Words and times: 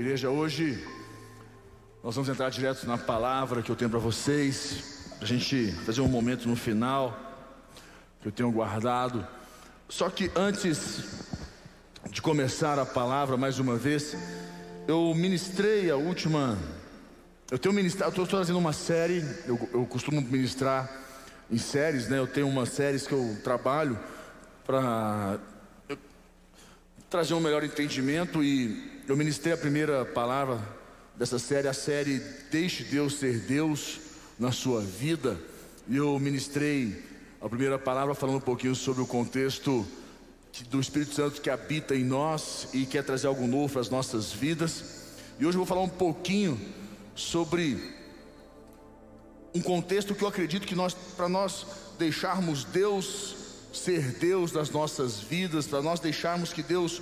Igreja, 0.00 0.30
hoje 0.30 0.80
nós 2.04 2.14
vamos 2.14 2.28
entrar 2.30 2.48
direto 2.50 2.86
na 2.86 2.96
palavra 2.96 3.62
que 3.62 3.68
eu 3.68 3.74
tenho 3.74 3.90
para 3.90 3.98
vocês, 3.98 5.10
para 5.16 5.24
a 5.24 5.26
gente 5.26 5.72
fazer 5.84 6.00
um 6.02 6.06
momento 6.06 6.48
no 6.48 6.54
final 6.54 7.18
que 8.22 8.28
eu 8.28 8.30
tenho 8.30 8.52
guardado. 8.52 9.26
Só 9.88 10.08
que 10.08 10.30
antes 10.36 11.02
de 12.12 12.22
começar 12.22 12.78
a 12.78 12.86
palavra 12.86 13.36
mais 13.36 13.58
uma 13.58 13.74
vez, 13.74 14.16
eu 14.86 15.12
ministrei 15.16 15.90
a 15.90 15.96
última. 15.96 16.56
Eu 17.50 17.58
tenho 17.58 17.74
ministrado, 17.74 18.10
estou 18.10 18.24
trazendo 18.24 18.60
uma 18.60 18.72
série, 18.72 19.18
eu, 19.48 19.68
eu 19.74 19.84
costumo 19.84 20.20
ministrar 20.20 20.88
em 21.50 21.58
séries, 21.58 22.08
né? 22.08 22.20
Eu 22.20 22.28
tenho 22.28 22.46
umas 22.46 22.68
séries 22.68 23.04
que 23.04 23.14
eu 23.14 23.36
trabalho 23.42 23.98
para 24.64 25.40
trazer 27.10 27.32
um 27.32 27.40
melhor 27.40 27.64
entendimento 27.64 28.44
e 28.44 29.00
eu 29.08 29.16
ministrei 29.16 29.54
a 29.54 29.56
primeira 29.56 30.04
palavra 30.04 30.60
dessa 31.16 31.38
série, 31.38 31.66
a 31.66 31.72
série 31.72 32.18
Deixe 32.50 32.84
Deus 32.84 33.14
ser 33.14 33.40
Deus 33.40 33.98
na 34.38 34.52
sua 34.52 34.82
vida. 34.82 35.38
E 35.88 35.96
eu 35.96 36.18
ministrei 36.18 37.02
a 37.40 37.48
primeira 37.48 37.78
palavra 37.78 38.14
falando 38.14 38.36
um 38.36 38.40
pouquinho 38.40 38.74
sobre 38.74 39.02
o 39.02 39.06
contexto 39.06 39.86
do 40.68 40.80
Espírito 40.80 41.14
Santo 41.14 41.40
que 41.40 41.48
habita 41.48 41.94
em 41.94 42.04
nós 42.04 42.68
e 42.74 42.84
quer 42.84 43.02
trazer 43.02 43.26
algo 43.26 43.46
novo 43.46 43.72
para 43.72 43.80
as 43.80 43.88
nossas 43.88 44.30
vidas. 44.30 44.84
E 45.40 45.46
hoje 45.46 45.56
eu 45.56 45.60
vou 45.60 45.66
falar 45.66 45.80
um 45.80 45.88
pouquinho 45.88 46.60
sobre 47.14 47.96
um 49.54 49.62
contexto 49.62 50.14
que 50.14 50.22
eu 50.22 50.28
acredito 50.28 50.66
que 50.66 50.74
nós, 50.74 50.92
para 50.92 51.28
nós 51.28 51.64
deixarmos 51.98 52.64
Deus 52.64 53.37
ser 53.78 54.12
Deus 54.18 54.52
das 54.52 54.70
nossas 54.70 55.20
vidas, 55.20 55.66
para 55.66 55.80
nós 55.80 56.00
deixarmos 56.00 56.52
que 56.52 56.62
Deus 56.62 57.00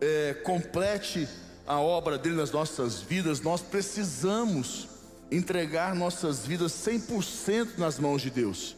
é, 0.00 0.34
complete 0.42 1.28
a 1.66 1.78
obra 1.80 2.18
dele 2.18 2.36
nas 2.36 2.50
nossas 2.50 3.00
vidas, 3.00 3.40
nós 3.40 3.60
precisamos 3.60 4.88
entregar 5.30 5.94
nossas 5.94 6.46
vidas 6.46 6.72
100% 6.72 7.78
nas 7.78 7.98
mãos 7.98 8.22
de 8.22 8.30
Deus. 8.30 8.76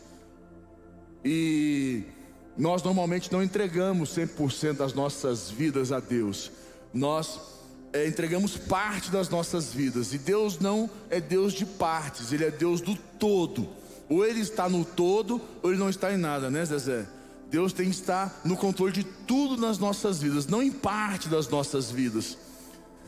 E 1.24 2.04
nós 2.56 2.82
normalmente 2.82 3.32
não 3.32 3.42
entregamos 3.42 4.14
100% 4.14 4.74
das 4.74 4.92
nossas 4.92 5.50
vidas 5.50 5.90
a 5.90 5.98
Deus, 5.98 6.50
nós 6.92 7.40
é, 7.92 8.06
entregamos 8.06 8.56
parte 8.56 9.10
das 9.10 9.28
nossas 9.28 9.72
vidas, 9.72 10.12
e 10.12 10.18
Deus 10.18 10.58
não 10.58 10.88
é 11.10 11.20
Deus 11.20 11.52
de 11.52 11.64
partes, 11.64 12.32
Ele 12.32 12.44
é 12.44 12.50
Deus 12.50 12.80
do 12.80 12.94
todo. 12.96 13.68
Ou 14.08 14.24
Ele 14.24 14.40
está 14.40 14.68
no 14.68 14.84
todo, 14.84 15.40
ou 15.62 15.70
Ele 15.70 15.78
não 15.78 15.88
está 15.88 16.12
em 16.12 16.18
nada, 16.18 16.50
né, 16.50 16.64
Zezé? 16.64 17.06
Deus 17.54 17.72
tem 17.72 17.88
que 17.88 17.94
estar 17.94 18.40
no 18.44 18.56
controle 18.56 18.90
de 18.90 19.04
tudo 19.04 19.56
nas 19.56 19.78
nossas 19.78 20.20
vidas, 20.20 20.48
não 20.48 20.60
em 20.60 20.72
parte 20.72 21.28
das 21.28 21.46
nossas 21.46 21.88
vidas. 21.88 22.36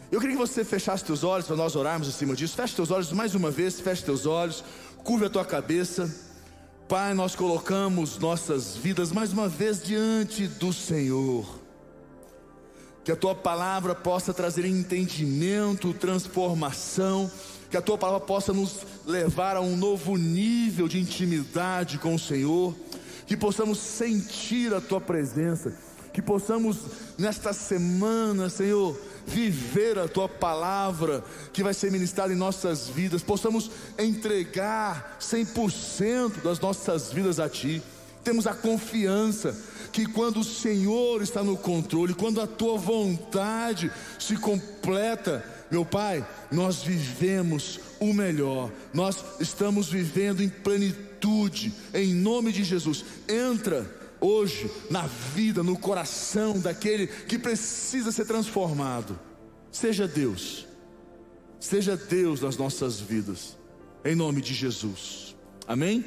Eu 0.08 0.20
queria 0.20 0.36
que 0.36 0.40
você 0.40 0.64
fechasse 0.64 1.04
teus 1.04 1.24
olhos 1.24 1.48
para 1.48 1.56
nós 1.56 1.74
orarmos 1.74 2.06
em 2.06 2.12
cima 2.12 2.36
disso. 2.36 2.54
Feche 2.54 2.76
teus 2.76 2.92
olhos 2.92 3.10
mais 3.10 3.34
uma 3.34 3.50
vez, 3.50 3.80
feche 3.80 4.04
teus 4.04 4.24
olhos, 4.24 4.62
curva 5.02 5.26
a 5.26 5.30
tua 5.30 5.44
cabeça. 5.44 6.08
Pai, 6.88 7.12
nós 7.12 7.34
colocamos 7.34 8.18
nossas 8.18 8.76
vidas 8.76 9.10
mais 9.10 9.32
uma 9.32 9.48
vez 9.48 9.82
diante 9.82 10.46
do 10.46 10.72
Senhor. 10.72 11.44
Que 13.02 13.10
a 13.10 13.16
tua 13.16 13.34
palavra 13.34 13.96
possa 13.96 14.32
trazer 14.32 14.64
entendimento, 14.64 15.92
transformação, 15.92 17.28
que 17.68 17.76
a 17.76 17.82
tua 17.82 17.98
palavra 17.98 18.24
possa 18.24 18.52
nos 18.52 18.86
levar 19.04 19.56
a 19.56 19.60
um 19.60 19.76
novo 19.76 20.16
nível 20.16 20.86
de 20.86 21.00
intimidade 21.00 21.98
com 21.98 22.14
o 22.14 22.18
Senhor 22.18 22.72
que 23.26 23.36
possamos 23.36 23.78
sentir 23.78 24.72
a 24.72 24.80
tua 24.80 25.00
presença, 25.00 25.72
que 26.12 26.22
possamos 26.22 26.78
nesta 27.18 27.52
semana, 27.52 28.48
Senhor, 28.48 28.98
viver 29.26 29.98
a 29.98 30.08
tua 30.08 30.28
palavra 30.28 31.22
que 31.52 31.62
vai 31.62 31.74
ser 31.74 31.90
ministrada 31.90 32.32
em 32.32 32.36
nossas 32.36 32.88
vidas, 32.88 33.22
possamos 33.22 33.70
entregar 33.98 35.18
100% 35.20 36.42
das 36.42 36.60
nossas 36.60 37.12
vidas 37.12 37.40
a 37.40 37.48
ti. 37.48 37.82
Temos 38.22 38.46
a 38.46 38.54
confiança 38.54 39.56
que 39.92 40.06
quando 40.06 40.40
o 40.40 40.44
Senhor 40.44 41.22
está 41.22 41.42
no 41.42 41.56
controle, 41.56 42.14
quando 42.14 42.40
a 42.40 42.46
tua 42.46 42.76
vontade 42.76 43.90
se 44.18 44.36
completa, 44.36 45.44
meu 45.70 45.84
Pai, 45.84 46.26
nós 46.50 46.82
vivemos 46.82 47.80
o 47.98 48.12
melhor, 48.12 48.70
nós 48.92 49.24
estamos 49.40 49.88
vivendo 49.88 50.42
em 50.42 50.48
plenitude, 50.48 51.72
em 51.92 52.14
nome 52.14 52.52
de 52.52 52.62
Jesus. 52.62 53.04
Entra 53.28 53.88
hoje 54.20 54.70
na 54.90 55.02
vida, 55.06 55.62
no 55.62 55.78
coração 55.78 56.58
daquele 56.58 57.06
que 57.06 57.38
precisa 57.38 58.12
ser 58.12 58.26
transformado. 58.26 59.18
Seja 59.70 60.06
Deus, 60.06 60.66
seja 61.58 61.96
Deus 61.96 62.40
nas 62.40 62.56
nossas 62.56 63.00
vidas, 63.00 63.56
em 64.04 64.14
nome 64.14 64.40
de 64.40 64.54
Jesus. 64.54 65.34
Amém? 65.66 66.04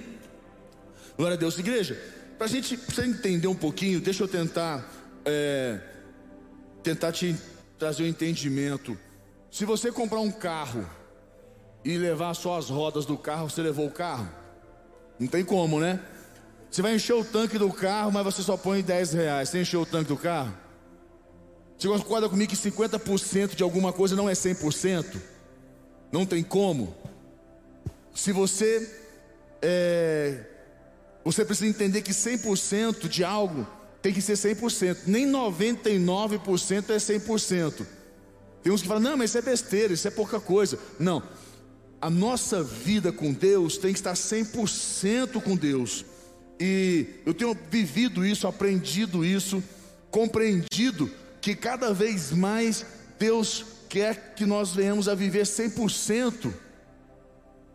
Glória 1.18 1.36
a 1.36 1.40
Deus, 1.40 1.58
igreja. 1.60 2.02
Para 2.38 2.48
a 2.48 2.50
gente 2.50 2.78
pra 2.78 3.06
entender 3.06 3.48
um 3.48 3.56
pouquinho, 3.56 4.00
deixa 4.00 4.24
eu 4.24 4.28
tentar 4.28 4.90
é, 5.26 5.80
tentar 6.82 7.12
te 7.12 7.36
trazer 7.78 8.04
um 8.04 8.08
entendimento. 8.08 8.98
Se 9.52 9.66
você 9.66 9.92
comprar 9.92 10.20
um 10.20 10.32
carro 10.32 10.88
e 11.84 11.98
levar 11.98 12.34
só 12.34 12.58
as 12.58 12.70
rodas 12.70 13.06
do 13.06 13.18
carro, 13.18 13.50
você 13.50 13.62
levou 13.62 13.88
o 13.88 13.92
carro? 13.92 14.30
Não 15.20 15.28
tem 15.28 15.44
como, 15.44 15.80
né? 15.80 16.00
Você 16.70 16.82
vai 16.82 16.96
encher 16.96 17.14
o 17.14 17.26
tanque 17.26 17.58
do 17.58 17.72
carro, 17.72 18.12
mas 18.12 18.24
você 18.24 18.44
só 18.44 18.56
põe 18.56 18.82
10 18.82 19.14
reais. 19.14 19.50
Você 19.50 19.62
encheu 19.62 19.82
o 19.82 19.86
tanque 19.86 20.10
do 20.10 20.18
carro? 20.18 20.56
Você 21.78 21.88
concorda 21.88 22.30
comigo 22.30 22.50
que 22.50 22.58
50% 22.58 23.56
de 23.56 23.64
alguma 23.64 23.92
coisa 23.92 24.16
não 24.16 24.30
é 24.30 24.34
100%? 24.34 25.18
Não 26.12 26.26
tem 26.26 26.44
como. 26.44 26.96
Se 28.14 28.32
você 28.32 29.00
é, 29.62 30.46
você 31.24 31.44
precisa 31.44 31.70
entender 31.70 32.02
que 32.02 32.12
100% 32.12 33.08
de 33.08 33.24
algo 33.24 33.68
tem 34.02 34.14
que 34.14 34.22
ser 34.22 34.34
100%, 34.34 35.00
nem 35.08 35.28
99% 35.28 36.90
é 36.90 36.98
100%. 36.98 37.86
Tem 38.62 38.72
uns 38.72 38.82
que 38.82 38.88
falam, 38.88 39.04
não, 39.04 39.18
mas 39.18 39.32
isso 39.32 39.38
é 39.38 39.42
besteira, 39.42 39.94
isso 39.94 40.08
é 40.08 40.12
pouca 40.12 40.40
coisa. 40.40 40.78
Não, 41.00 41.24
a 42.02 42.10
nossa 42.10 42.64
vida 42.64 43.12
com 43.12 43.34
Deus 43.34 43.78
tem 43.78 43.94
que 43.94 44.00
estar 44.00 44.14
100% 44.14 45.42
com 45.42 45.56
Deus. 45.56 46.06
E 46.60 47.08
eu 47.26 47.34
tenho 47.34 47.58
vivido 47.70 48.26
isso, 48.26 48.48
aprendido 48.48 49.24
isso, 49.24 49.64
compreendido 50.12 51.10
que 51.42 51.56
cada 51.56 51.94
vez 51.94 52.32
mais 52.32 52.86
Deus 53.18 53.66
quer 53.88 54.34
que 54.36 54.46
nós 54.46 54.72
venhamos 54.72 55.08
a 55.08 55.16
viver 55.16 55.44
100% 55.44 56.54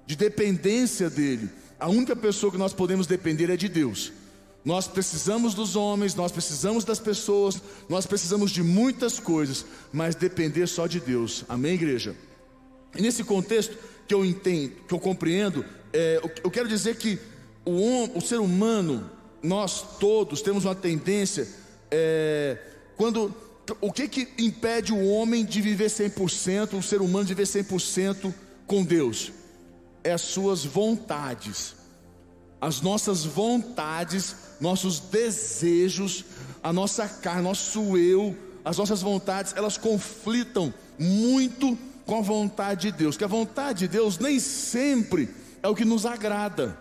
de 0.07 0.17
dependência 0.17 1.09
dEle. 1.09 1.49
A 1.79 1.89
única 1.89 2.15
pessoa 2.15 2.53
que 2.53 2.59
nós 2.59 2.73
podemos 2.73 3.07
depender 3.07 3.51
é 3.51 3.57
de 3.57 3.69
Deus. 3.69 4.13
Nós 4.65 4.89
precisamos 4.89 5.53
dos 5.53 5.77
homens, 5.77 6.15
nós 6.15 6.33
precisamos 6.33 6.85
das 6.85 6.99
pessoas, 6.99 7.61
nós 7.89 8.07
precisamos 8.07 8.51
de 8.51 8.63
muitas 8.63 9.21
coisas, 9.21 9.67
mas 9.93 10.15
depender 10.15 10.67
só 10.67 10.87
de 10.87 11.01
Deus. 11.01 11.45
Amém, 11.49 11.75
igreja? 11.75 12.17
E 12.97 13.03
nesse 13.03 13.23
contexto 13.23 13.77
que 14.09 14.15
eu 14.15 14.25
entendo, 14.25 14.73
que 14.89 14.95
eu 14.95 14.99
compreendo, 14.99 15.65
é, 15.93 16.19
eu 16.43 16.51
quero 16.51 16.67
dizer 16.67 16.97
que 16.97 17.19
o, 17.65 18.19
o, 18.19 18.21
ser 18.23 18.41
humano, 18.41 19.11
nós 19.43 19.99
todos 19.99 20.41
temos 20.41 20.65
uma 20.65 20.75
tendência, 20.75 21.47
é, 21.91 22.59
quando 22.97 23.35
o 23.81 23.93
que 23.93 24.09
que 24.09 24.29
impede 24.39 24.93
o 24.93 25.09
homem 25.09 25.45
de 25.45 25.61
viver 25.61 25.91
100%, 25.91 26.79
o 26.79 26.83
ser 26.83 27.03
humano 27.03 27.27
de 27.27 27.35
viver 27.35 27.65
100% 27.65 28.33
com 28.67 28.83
Deus? 28.83 29.31
É 30.03 30.13
as 30.13 30.23
suas 30.23 30.65
vontades. 30.65 31.74
As 32.65 32.81
nossas 32.81 33.27
vontades 33.27 34.35
nossos 34.59 34.99
desejos, 34.99 36.25
a 36.63 36.73
nossa 36.73 37.07
carne, 37.07 37.43
nosso 37.43 37.99
eu, 37.99 38.35
as 38.65 38.79
nossas 38.79 39.03
vontades, 39.03 39.53
elas 39.55 39.77
conflitam 39.77 40.73
muito 40.99 41.77
com 42.07 42.19
a 42.19 42.23
vontade 42.23 42.91
de 42.91 42.97
Deus, 42.97 43.19
que 43.19 43.25
a 43.25 43.29
vontade 43.29 43.81
de 43.81 43.89
Deus 43.89 44.19
nem 44.19 44.41
sempre 44.41 45.29
é 45.63 45.69
o 45.69 45.75
que 45.75 45.85
nos 45.85 46.07
agrada. 46.07 46.79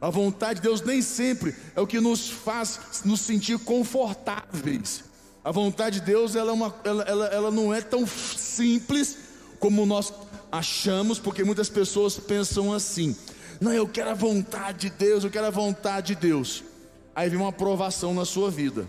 A 0.00 0.10
vontade 0.10 0.60
de 0.60 0.68
Deus 0.68 0.80
nem 0.82 1.02
sempre 1.02 1.56
é 1.74 1.80
o 1.80 1.86
que 1.88 2.00
nos 2.00 2.30
faz 2.30 2.78
nos 3.04 3.20
sentir 3.20 3.58
confortáveis. 3.58 5.02
A 5.42 5.50
vontade 5.50 5.98
de 5.98 6.06
Deus 6.06 6.36
ela, 6.36 6.50
é 6.50 6.54
uma, 6.54 6.72
ela, 6.84 7.02
ela, 7.02 7.26
ela 7.26 7.50
não 7.50 7.74
é 7.74 7.80
tão 7.80 8.06
simples 8.06 9.16
como 9.58 9.84
nós 9.84 10.12
achamos, 10.52 11.18
porque 11.18 11.42
muitas 11.42 11.68
pessoas 11.68 12.16
pensam 12.16 12.72
assim: 12.72 13.16
não, 13.60 13.72
eu 13.72 13.88
quero 13.88 14.10
a 14.10 14.14
vontade 14.14 14.90
de 14.90 14.90
Deus, 14.90 15.24
eu 15.24 15.30
quero 15.30 15.46
a 15.46 15.50
vontade 15.50 16.14
de 16.14 16.20
Deus 16.20 16.64
aí 17.16 17.30
vem 17.30 17.38
uma 17.38 17.48
aprovação 17.48 18.12
na 18.12 18.26
sua 18.26 18.50
vida. 18.50 18.86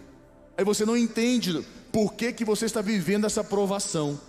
Aí 0.58 0.66
você 0.66 0.86
não 0.86 0.98
entende 0.98 1.66
por 1.94 2.14
que, 2.14 2.34
que 2.34 2.44
você 2.44 2.66
está 2.66 2.82
vivendo 2.82 3.26
essa 3.26 3.40
aprovação. 3.40 4.20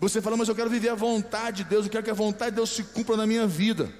Você 0.00 0.22
fala, 0.22 0.38
mas 0.38 0.48
eu 0.48 0.54
quero 0.54 0.70
viver 0.70 0.88
a 0.88 0.94
vontade 0.94 1.62
de 1.62 1.68
Deus, 1.68 1.84
eu 1.84 1.90
quero 1.90 2.02
que 2.02 2.10
a 2.10 2.14
vontade 2.14 2.52
de 2.52 2.56
Deus 2.56 2.70
se 2.70 2.82
cumpra 2.82 3.14
na 3.14 3.26
minha 3.26 3.46
vida. 3.46 3.92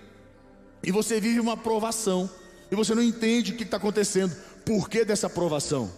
E 0.83 0.91
você 0.91 1.21
vive 1.21 1.39
uma 1.39 1.53
aprovação. 1.53 2.31
E 2.71 2.75
você 2.75 2.95
não 2.95 3.03
entende 3.03 3.53
o 3.53 3.57
que 3.57 3.65
está 3.65 3.77
acontecendo. 3.77 4.35
Por 4.65 4.89
que 4.89 5.05
dessa 5.05 5.27
aprovação? 5.27 5.93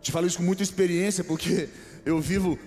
Te 0.00 0.10
falo 0.10 0.26
isso 0.26 0.38
com 0.38 0.42
muita 0.42 0.64
experiência, 0.64 1.22
porque 1.22 1.68
eu 2.04 2.20
vivo 2.20 2.58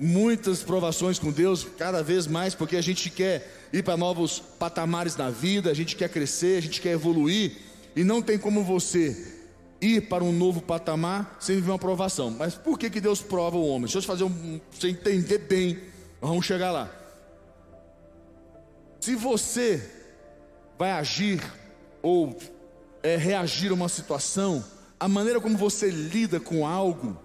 muitas 0.00 0.62
provações 0.62 1.18
com 1.18 1.30
Deus, 1.30 1.66
cada 1.76 2.02
vez 2.02 2.26
mais, 2.26 2.54
porque 2.54 2.76
a 2.76 2.80
gente 2.80 3.10
quer 3.10 3.68
ir 3.72 3.82
para 3.82 3.96
novos 3.96 4.40
patamares 4.58 5.16
na 5.16 5.30
vida, 5.30 5.70
a 5.70 5.74
gente 5.74 5.96
quer 5.96 6.08
crescer, 6.08 6.58
a 6.58 6.62
gente 6.62 6.80
quer 6.80 6.92
evoluir, 6.92 7.56
e 7.94 8.04
não 8.04 8.22
tem 8.22 8.38
como 8.38 8.62
você 8.62 9.34
ir 9.80 10.08
para 10.08 10.24
um 10.24 10.32
novo 10.32 10.60
patamar 10.60 11.36
sem 11.40 11.56
viver 11.56 11.70
uma 11.70 11.78
provação. 11.78 12.30
Mas 12.30 12.54
por 12.54 12.78
que, 12.78 12.90
que 12.90 13.00
Deus 13.00 13.20
prova 13.20 13.56
o 13.56 13.66
homem? 13.66 13.82
Deixa 13.82 13.98
eu 13.98 14.02
fazer 14.02 14.24
um, 14.24 14.60
você 14.70 14.88
entender 14.88 15.38
bem, 15.38 15.78
vamos 16.20 16.46
chegar 16.46 16.70
lá. 16.70 16.90
Se 19.00 19.14
você 19.14 19.82
vai 20.78 20.90
agir 20.92 21.42
ou 22.02 22.36
é, 23.02 23.16
reagir 23.16 23.70
a 23.70 23.74
uma 23.74 23.88
situação, 23.88 24.64
a 24.98 25.08
maneira 25.08 25.40
como 25.40 25.56
você 25.56 25.90
lida 25.90 26.40
com 26.40 26.66
algo, 26.66 27.16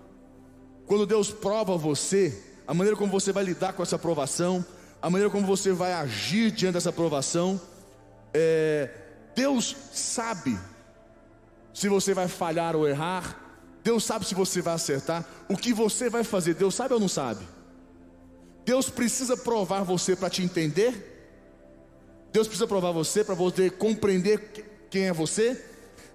quando 0.86 1.06
Deus 1.06 1.32
prova 1.32 1.78
você, 1.78 2.53
a 2.68 2.74
maneira 2.74 2.98
como 2.98 3.12
você 3.12 3.32
vai 3.32 3.44
lidar 3.44 3.74
com 3.74 3.84
essa 3.84 3.98
provação, 3.98 4.66
a 5.02 5.10
maneira 5.10 5.30
como 5.30 5.46
você 5.46 5.72
vai 5.72 5.94
agir 5.94 6.52
diante 6.52 6.76
dessa 6.76 6.92
provação, 6.92 7.60
é, 8.34 8.90
Deus 9.36 9.76
sabe 9.92 10.58
se 11.74 11.90
você 11.90 12.14
vai 12.14 12.28
falhar 12.28 12.76
ou 12.76 12.88
errar, 12.88 13.40
Deus 13.84 14.04
sabe 14.04 14.26
se 14.26 14.34
você 14.34 14.62
vai 14.62 14.76
acertar, 14.76 15.26
o 15.50 15.58
que 15.58 15.74
você 15.74 16.10
vai 16.10 16.24
fazer, 16.24 16.54
Deus 16.54 16.74
sabe 16.74 16.94
ou 16.94 17.00
não 17.00 17.10
sabe? 17.10 17.46
Deus 18.64 18.90
precisa 18.90 19.36
provar 19.36 19.84
você 19.84 20.16
para 20.16 20.30
te 20.30 20.42
entender? 20.42 21.10
Deus 22.32 22.48
precisa 22.48 22.68
provar 22.68 22.92
você 22.92 23.24
para 23.24 23.36
você 23.36 23.70
compreender 23.70 24.88
quem 24.90 25.08
é 25.08 25.14
você? 25.14 25.62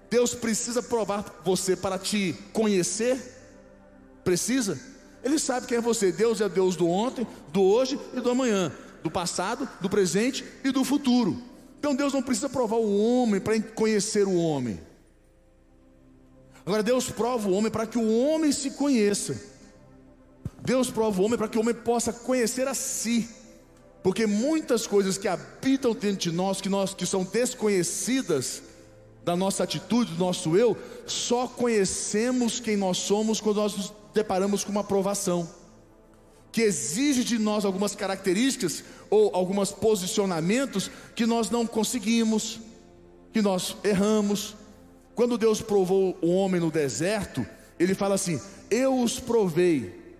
Deus 0.09 0.33
precisa 0.33 0.81
provar 0.81 1.41
você 1.45 1.75
para 1.75 1.99
te 1.99 2.33
conhecer? 2.51 3.17
Precisa? 4.23 4.79
Ele 5.23 5.37
sabe 5.37 5.67
quem 5.67 5.77
é 5.77 5.81
você. 5.81 6.11
Deus 6.11 6.41
é 6.41 6.49
Deus 6.49 6.75
do 6.75 6.87
ontem, 6.87 7.27
do 7.51 7.61
hoje 7.61 7.99
e 8.13 8.19
do 8.21 8.29
amanhã, 8.29 8.71
do 9.03 9.11
passado, 9.11 9.67
do 9.81 9.89
presente 9.89 10.45
e 10.63 10.71
do 10.71 10.83
futuro. 10.83 11.41
Então 11.79 11.95
Deus 11.95 12.13
não 12.13 12.21
precisa 12.21 12.49
provar 12.49 12.77
o 12.77 12.97
homem 12.97 13.39
para 13.39 13.59
conhecer 13.61 14.27
o 14.27 14.35
homem. 14.35 14.79
Agora 16.65 16.83
Deus 16.83 17.09
prova 17.09 17.49
o 17.49 17.53
homem 17.53 17.71
para 17.71 17.87
que 17.87 17.97
o 17.97 18.19
homem 18.19 18.51
se 18.51 18.71
conheça. 18.71 19.41
Deus 20.61 20.91
prova 20.91 21.21
o 21.21 21.25
homem 21.25 21.37
para 21.37 21.47
que 21.47 21.57
o 21.57 21.61
homem 21.61 21.73
possa 21.73 22.11
conhecer 22.11 22.67
a 22.67 22.73
si. 22.73 23.29
Porque 24.03 24.25
muitas 24.25 24.85
coisas 24.85 25.17
que 25.17 25.27
habitam 25.27 25.93
dentro 25.93 26.29
de 26.29 26.31
nós, 26.31 26.61
que 26.61 26.69
nós 26.69 26.93
que 26.93 27.05
são 27.05 27.23
desconhecidas 27.23 28.61
da 29.23 29.35
nossa 29.35 29.63
atitude, 29.63 30.13
do 30.13 30.19
nosso 30.19 30.55
eu, 30.55 30.77
só 31.05 31.47
conhecemos 31.47 32.59
quem 32.59 32.77
nós 32.77 32.97
somos 32.97 33.41
quando 33.41 33.57
nós 33.57 33.91
deparamos 34.13 34.63
com 34.63 34.71
uma 34.71 34.83
provação. 34.83 35.49
Que 36.51 36.61
exige 36.61 37.23
de 37.23 37.37
nós 37.37 37.63
algumas 37.63 37.95
características 37.95 38.83
ou 39.09 39.35
alguns 39.35 39.71
posicionamentos 39.71 40.89
que 41.15 41.25
nós 41.25 41.49
não 41.49 41.65
conseguimos, 41.65 42.59
que 43.31 43.41
nós 43.41 43.75
erramos, 43.83 44.55
quando 45.15 45.37
Deus 45.37 45.61
provou 45.61 46.17
o 46.21 46.33
homem 46.33 46.61
no 46.61 46.71
deserto, 46.71 47.45
ele 47.77 47.93
fala 47.93 48.15
assim: 48.15 48.41
Eu 48.71 48.99
os 48.99 49.19
provei 49.19 50.15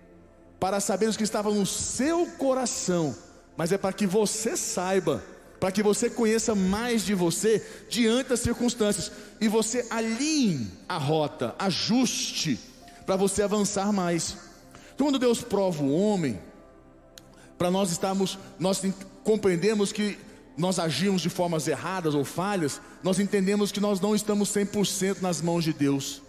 para 0.60 0.78
saber 0.78 1.08
o 1.08 1.14
que 1.14 1.22
estava 1.22 1.50
no 1.50 1.64
seu 1.64 2.26
coração, 2.38 3.16
mas 3.56 3.72
é 3.72 3.78
para 3.78 3.92
que 3.92 4.06
você 4.06 4.56
saiba, 4.56 5.24
para 5.58 5.72
que 5.72 5.82
você 5.82 6.10
conheça 6.10 6.54
mais 6.54 7.04
de 7.04 7.14
você 7.14 7.66
diante 7.88 8.28
das 8.28 8.40
circunstâncias 8.40 9.10
e 9.40 9.48
você 9.48 9.86
alinhe 9.90 10.70
a 10.88 10.98
rota, 10.98 11.54
ajuste 11.58 12.60
para 13.10 13.16
você 13.16 13.42
avançar 13.42 13.92
mais. 13.92 14.36
Então, 14.94 15.08
quando 15.08 15.18
Deus 15.18 15.42
prova 15.42 15.82
o 15.82 15.92
homem, 15.92 16.38
para 17.58 17.68
nós 17.68 17.90
estarmos, 17.90 18.38
nós 18.56 18.80
compreendemos 19.24 19.90
que 19.90 20.16
nós 20.56 20.78
agimos 20.78 21.20
de 21.20 21.28
formas 21.28 21.66
erradas 21.66 22.14
ou 22.14 22.24
falhas, 22.24 22.80
nós 23.02 23.18
entendemos 23.18 23.72
que 23.72 23.80
nós 23.80 24.00
não 24.00 24.14
estamos 24.14 24.50
100% 24.50 25.22
nas 25.22 25.42
mãos 25.42 25.64
de 25.64 25.72
Deus. 25.72 26.22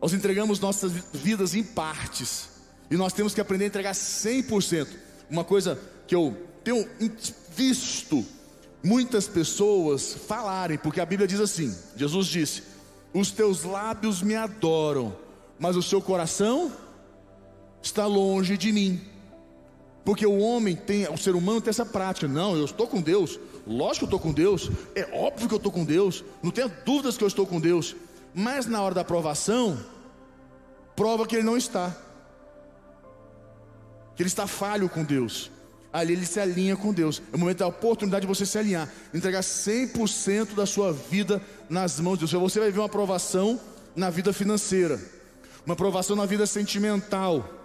Nós 0.00 0.12
entregamos 0.12 0.60
nossas 0.60 0.92
vidas 1.12 1.56
em 1.56 1.64
partes, 1.64 2.48
e 2.88 2.96
nós 2.96 3.12
temos 3.12 3.34
que 3.34 3.40
aprender 3.40 3.64
a 3.64 3.66
entregar 3.66 3.94
100%. 3.94 4.86
Uma 5.28 5.42
coisa 5.42 5.76
que 6.06 6.14
eu 6.14 6.40
tenho 6.62 6.88
visto 7.56 8.24
muitas 8.80 9.26
pessoas 9.26 10.14
falarem, 10.14 10.78
porque 10.78 11.00
a 11.00 11.04
Bíblia 11.04 11.26
diz 11.26 11.40
assim: 11.40 11.76
Jesus 11.96 12.28
disse: 12.28 12.62
Os 13.12 13.32
teus 13.32 13.64
lábios 13.64 14.22
me 14.22 14.36
adoram, 14.36 15.20
mas 15.62 15.76
o 15.76 15.82
seu 15.82 16.02
coração 16.02 16.72
está 17.80 18.04
longe 18.04 18.58
de 18.58 18.72
mim. 18.72 19.00
Porque 20.04 20.26
o 20.26 20.38
homem 20.40 20.74
tem, 20.74 21.08
o 21.08 21.16
ser 21.16 21.36
humano 21.36 21.60
tem 21.60 21.70
essa 21.70 21.86
prática. 21.86 22.26
Não, 22.26 22.56
eu 22.56 22.64
estou 22.64 22.88
com 22.88 23.00
Deus. 23.00 23.38
Lógico 23.64 24.08
que 24.08 24.12
eu 24.12 24.16
estou 24.16 24.18
com 24.18 24.32
Deus. 24.32 24.72
É 24.96 25.08
óbvio 25.16 25.46
que 25.46 25.54
eu 25.54 25.58
estou 25.58 25.70
com 25.70 25.84
Deus. 25.84 26.24
Não 26.42 26.50
tenha 26.50 26.66
dúvidas 26.66 27.16
que 27.16 27.22
eu 27.22 27.28
estou 27.28 27.46
com 27.46 27.60
Deus. 27.60 27.94
Mas 28.34 28.66
na 28.66 28.82
hora 28.82 28.92
da 28.92 29.02
aprovação, 29.02 29.78
prova 30.96 31.28
que 31.28 31.36
ele 31.36 31.44
não 31.44 31.56
está. 31.56 31.96
Que 34.16 34.22
ele 34.24 34.28
está 34.28 34.48
falho 34.48 34.88
com 34.88 35.04
Deus. 35.04 35.48
Ali 35.92 36.14
ele 36.14 36.26
se 36.26 36.40
alinha 36.40 36.76
com 36.76 36.92
Deus. 36.92 37.22
É 37.32 37.36
o 37.36 37.38
momento 37.38 37.58
da 37.58 37.68
oportunidade 37.68 38.22
de 38.22 38.26
você 38.26 38.44
se 38.44 38.58
alinhar. 38.58 38.92
Entregar 39.14 39.42
100% 39.42 40.56
da 40.56 40.66
sua 40.66 40.92
vida 40.92 41.40
nas 41.70 42.00
mãos 42.00 42.18
de 42.18 42.26
Deus. 42.26 42.32
Você 42.32 42.58
vai 42.58 42.72
ver 42.72 42.80
uma 42.80 42.86
aprovação 42.86 43.60
na 43.94 44.10
vida 44.10 44.32
financeira. 44.32 45.21
Uma 45.64 45.74
aprovação 45.74 46.16
na 46.16 46.26
vida 46.26 46.46
sentimental 46.46 47.62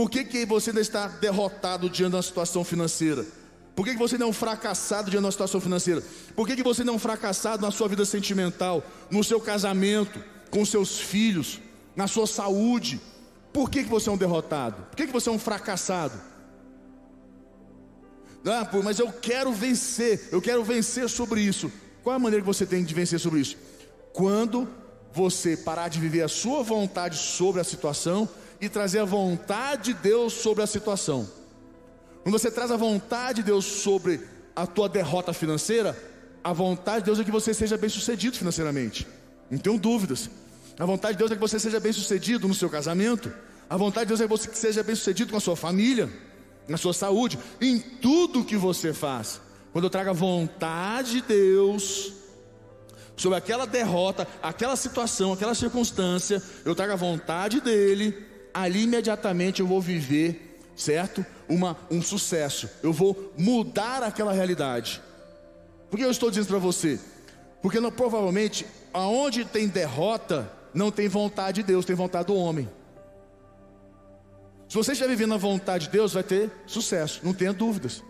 por 0.00 0.08
que, 0.08 0.24
que 0.24 0.46
você 0.46 0.70
ainda 0.70 0.80
está 0.80 1.08
derrotado 1.08 1.90
diante 1.90 2.12
da 2.12 2.22
situação 2.22 2.64
financeira? 2.64 3.26
Por 3.74 3.84
que, 3.84 3.92
que 3.92 3.98
você 3.98 4.16
não 4.16 4.28
é 4.28 4.30
um 4.30 4.32
fracassado 4.32 5.10
diante 5.10 5.24
da 5.24 5.30
situação 5.30 5.60
financeira? 5.60 6.02
Por 6.34 6.46
que, 6.46 6.56
que 6.56 6.62
você 6.62 6.84
não 6.84 6.94
é 6.94 6.96
um 6.96 6.98
fracassado 6.98 7.62
na 7.62 7.70
sua 7.70 7.88
vida 7.88 8.04
sentimental, 8.04 8.82
no 9.10 9.22
seu 9.24 9.40
casamento, 9.40 10.22
com 10.50 10.64
seus 10.64 10.98
filhos, 10.98 11.60
na 11.96 12.06
sua 12.06 12.26
saúde? 12.26 13.00
Por 13.52 13.68
que, 13.68 13.82
que 13.82 13.88
você 13.88 14.08
é 14.08 14.12
um 14.12 14.16
derrotado? 14.16 14.82
Por 14.90 14.96
que, 14.96 15.06
que 15.06 15.12
você 15.12 15.28
é 15.28 15.32
um 15.32 15.38
fracassado? 15.38 16.18
Ah, 18.46 18.66
mas 18.82 18.98
eu 18.98 19.12
quero 19.12 19.52
vencer, 19.52 20.28
eu 20.32 20.40
quero 20.40 20.64
vencer 20.64 21.08
sobre 21.08 21.42
isso. 21.42 21.70
Qual 22.02 22.14
é 22.14 22.16
a 22.16 22.18
maneira 22.18 22.42
que 22.42 22.46
você 22.46 22.64
tem 22.64 22.82
de 22.82 22.94
vencer 22.94 23.20
sobre 23.20 23.40
isso? 23.40 23.56
Quando 24.12 24.66
você 25.12 25.56
parar 25.56 25.88
de 25.88 25.98
viver 25.98 26.22
a 26.22 26.28
sua 26.28 26.62
vontade 26.62 27.16
sobre 27.16 27.60
a 27.60 27.64
situação 27.64 28.28
e 28.60 28.68
trazer 28.68 29.00
a 29.00 29.04
vontade 29.04 29.92
de 29.92 30.00
Deus 30.00 30.34
sobre 30.34 30.62
a 30.62 30.66
situação. 30.66 31.28
Quando 32.22 32.38
você 32.38 32.50
traz 32.50 32.70
a 32.70 32.76
vontade 32.76 33.42
de 33.42 33.46
Deus 33.46 33.64
sobre 33.64 34.20
a 34.54 34.66
tua 34.66 34.88
derrota 34.88 35.32
financeira, 35.32 35.96
a 36.44 36.52
vontade 36.52 37.00
de 37.00 37.04
Deus 37.06 37.18
é 37.20 37.24
que 37.24 37.30
você 37.30 37.54
seja 37.54 37.76
bem 37.76 37.88
sucedido 37.88 38.36
financeiramente. 38.36 39.06
Não 39.50 39.58
tenho 39.58 39.78
dúvidas. 39.78 40.30
A 40.78 40.84
vontade 40.84 41.14
de 41.14 41.18
Deus 41.18 41.30
é 41.30 41.34
que 41.34 41.40
você 41.40 41.58
seja 41.58 41.80
bem 41.80 41.92
sucedido 41.92 42.46
no 42.46 42.54
seu 42.54 42.68
casamento. 42.68 43.32
A 43.68 43.76
vontade 43.76 44.06
de 44.06 44.08
Deus 44.08 44.20
é 44.20 44.24
que 44.24 44.30
você 44.30 44.54
seja 44.54 44.82
bem 44.82 44.94
sucedido 44.94 45.30
com 45.30 45.36
a 45.36 45.40
sua 45.40 45.56
família, 45.56 46.10
na 46.68 46.76
sua 46.76 46.92
saúde, 46.92 47.38
em 47.60 47.78
tudo 47.78 48.44
que 48.44 48.56
você 48.56 48.92
faz. 48.92 49.40
Quando 49.72 49.84
eu 49.84 49.90
trago 49.90 50.10
a 50.10 50.14
vontade 50.14 51.12
de 51.12 51.22
Deus 51.22 52.12
sobre 53.16 53.36
aquela 53.36 53.66
derrota, 53.66 54.26
aquela 54.42 54.76
situação, 54.76 55.32
aquela 55.32 55.54
circunstância, 55.54 56.42
eu 56.64 56.74
trago 56.74 56.92
a 56.92 56.96
vontade 56.96 57.60
dele 57.60 58.30
ali 58.52 58.82
imediatamente 58.82 59.60
eu 59.60 59.66
vou 59.66 59.80
viver, 59.80 60.60
certo? 60.76 61.24
Uma, 61.48 61.76
um 61.90 62.02
sucesso. 62.02 62.68
Eu 62.82 62.92
vou 62.92 63.32
mudar 63.36 64.02
aquela 64.02 64.32
realidade. 64.32 65.02
Por 65.90 65.96
que 65.96 66.04
eu 66.04 66.10
estou 66.10 66.30
dizendo 66.30 66.48
para 66.48 66.58
você? 66.58 66.98
Porque 67.62 67.80
não, 67.80 67.90
provavelmente, 67.90 68.66
aonde 68.92 69.44
tem 69.44 69.68
derrota, 69.68 70.50
não 70.72 70.90
tem 70.90 71.08
vontade 71.08 71.62
de 71.62 71.66
Deus, 71.66 71.84
tem 71.84 71.96
vontade 71.96 72.26
do 72.26 72.34
homem. 72.34 72.68
Se 74.68 74.76
você 74.76 74.92
estiver 74.92 75.10
vivendo 75.10 75.34
a 75.34 75.38
vontade 75.38 75.86
de 75.86 75.90
Deus, 75.90 76.12
vai 76.12 76.22
ter 76.22 76.50
sucesso, 76.66 77.20
não 77.24 77.34
tenha 77.34 77.52
dúvidas. 77.52 78.04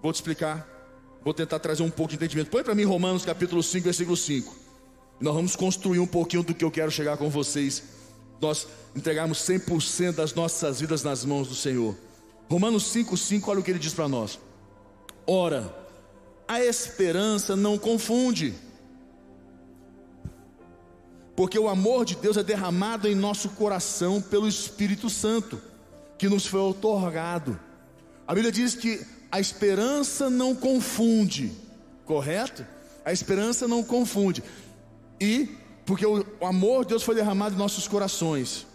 Vou 0.00 0.12
te 0.12 0.16
explicar, 0.16 0.66
vou 1.24 1.32
tentar 1.32 1.58
trazer 1.58 1.82
um 1.82 1.90
pouco 1.90 2.10
de 2.10 2.16
entendimento. 2.16 2.50
Põe 2.50 2.62
para 2.62 2.74
mim 2.74 2.84
Romanos 2.84 3.24
capítulo 3.24 3.62
5, 3.62 3.84
versículo 3.84 4.16
5. 4.16 4.56
Nós 5.20 5.34
vamos 5.34 5.56
construir 5.56 5.98
um 5.98 6.06
pouquinho 6.06 6.42
do 6.42 6.54
que 6.54 6.64
eu 6.64 6.70
quero 6.70 6.90
chegar 6.90 7.16
com 7.16 7.30
vocês 7.30 7.82
nós 8.42 8.66
entregarmos 8.94 9.38
100% 9.38 10.12
das 10.12 10.34
nossas 10.34 10.80
vidas 10.80 11.04
nas 11.04 11.24
mãos 11.24 11.46
do 11.48 11.54
Senhor. 11.54 11.96
Romanos 12.50 12.92
5,5, 12.92 13.48
olha 13.48 13.60
o 13.60 13.62
que 13.62 13.70
ele 13.70 13.78
diz 13.78 13.94
para 13.94 14.08
nós: 14.08 14.38
Ora, 15.26 15.72
a 16.46 16.60
esperança 16.60 17.54
não 17.54 17.78
confunde, 17.78 18.52
porque 21.36 21.58
o 21.58 21.68
amor 21.68 22.04
de 22.04 22.16
Deus 22.16 22.36
é 22.36 22.42
derramado 22.42 23.08
em 23.08 23.14
nosso 23.14 23.50
coração 23.50 24.20
pelo 24.20 24.48
Espírito 24.48 25.08
Santo, 25.08 25.62
que 26.18 26.28
nos 26.28 26.44
foi 26.44 26.60
otorgado. 26.60 27.58
A 28.26 28.34
Bíblia 28.34 28.52
diz 28.52 28.74
que 28.74 29.06
a 29.32 29.40
esperança 29.40 30.28
não 30.28 30.54
confunde, 30.54 31.50
correto? 32.04 32.66
A 33.02 33.14
esperança 33.14 33.66
não 33.66 33.82
confunde. 33.82 34.44
E 35.18 35.48
porque 35.86 36.04
o 36.04 36.24
amor 36.42 36.84
de 36.84 36.90
Deus 36.90 37.02
foi 37.02 37.14
derramado 37.14 37.54
em 37.54 37.58
nossos 37.58 37.88
corações. 37.88 38.66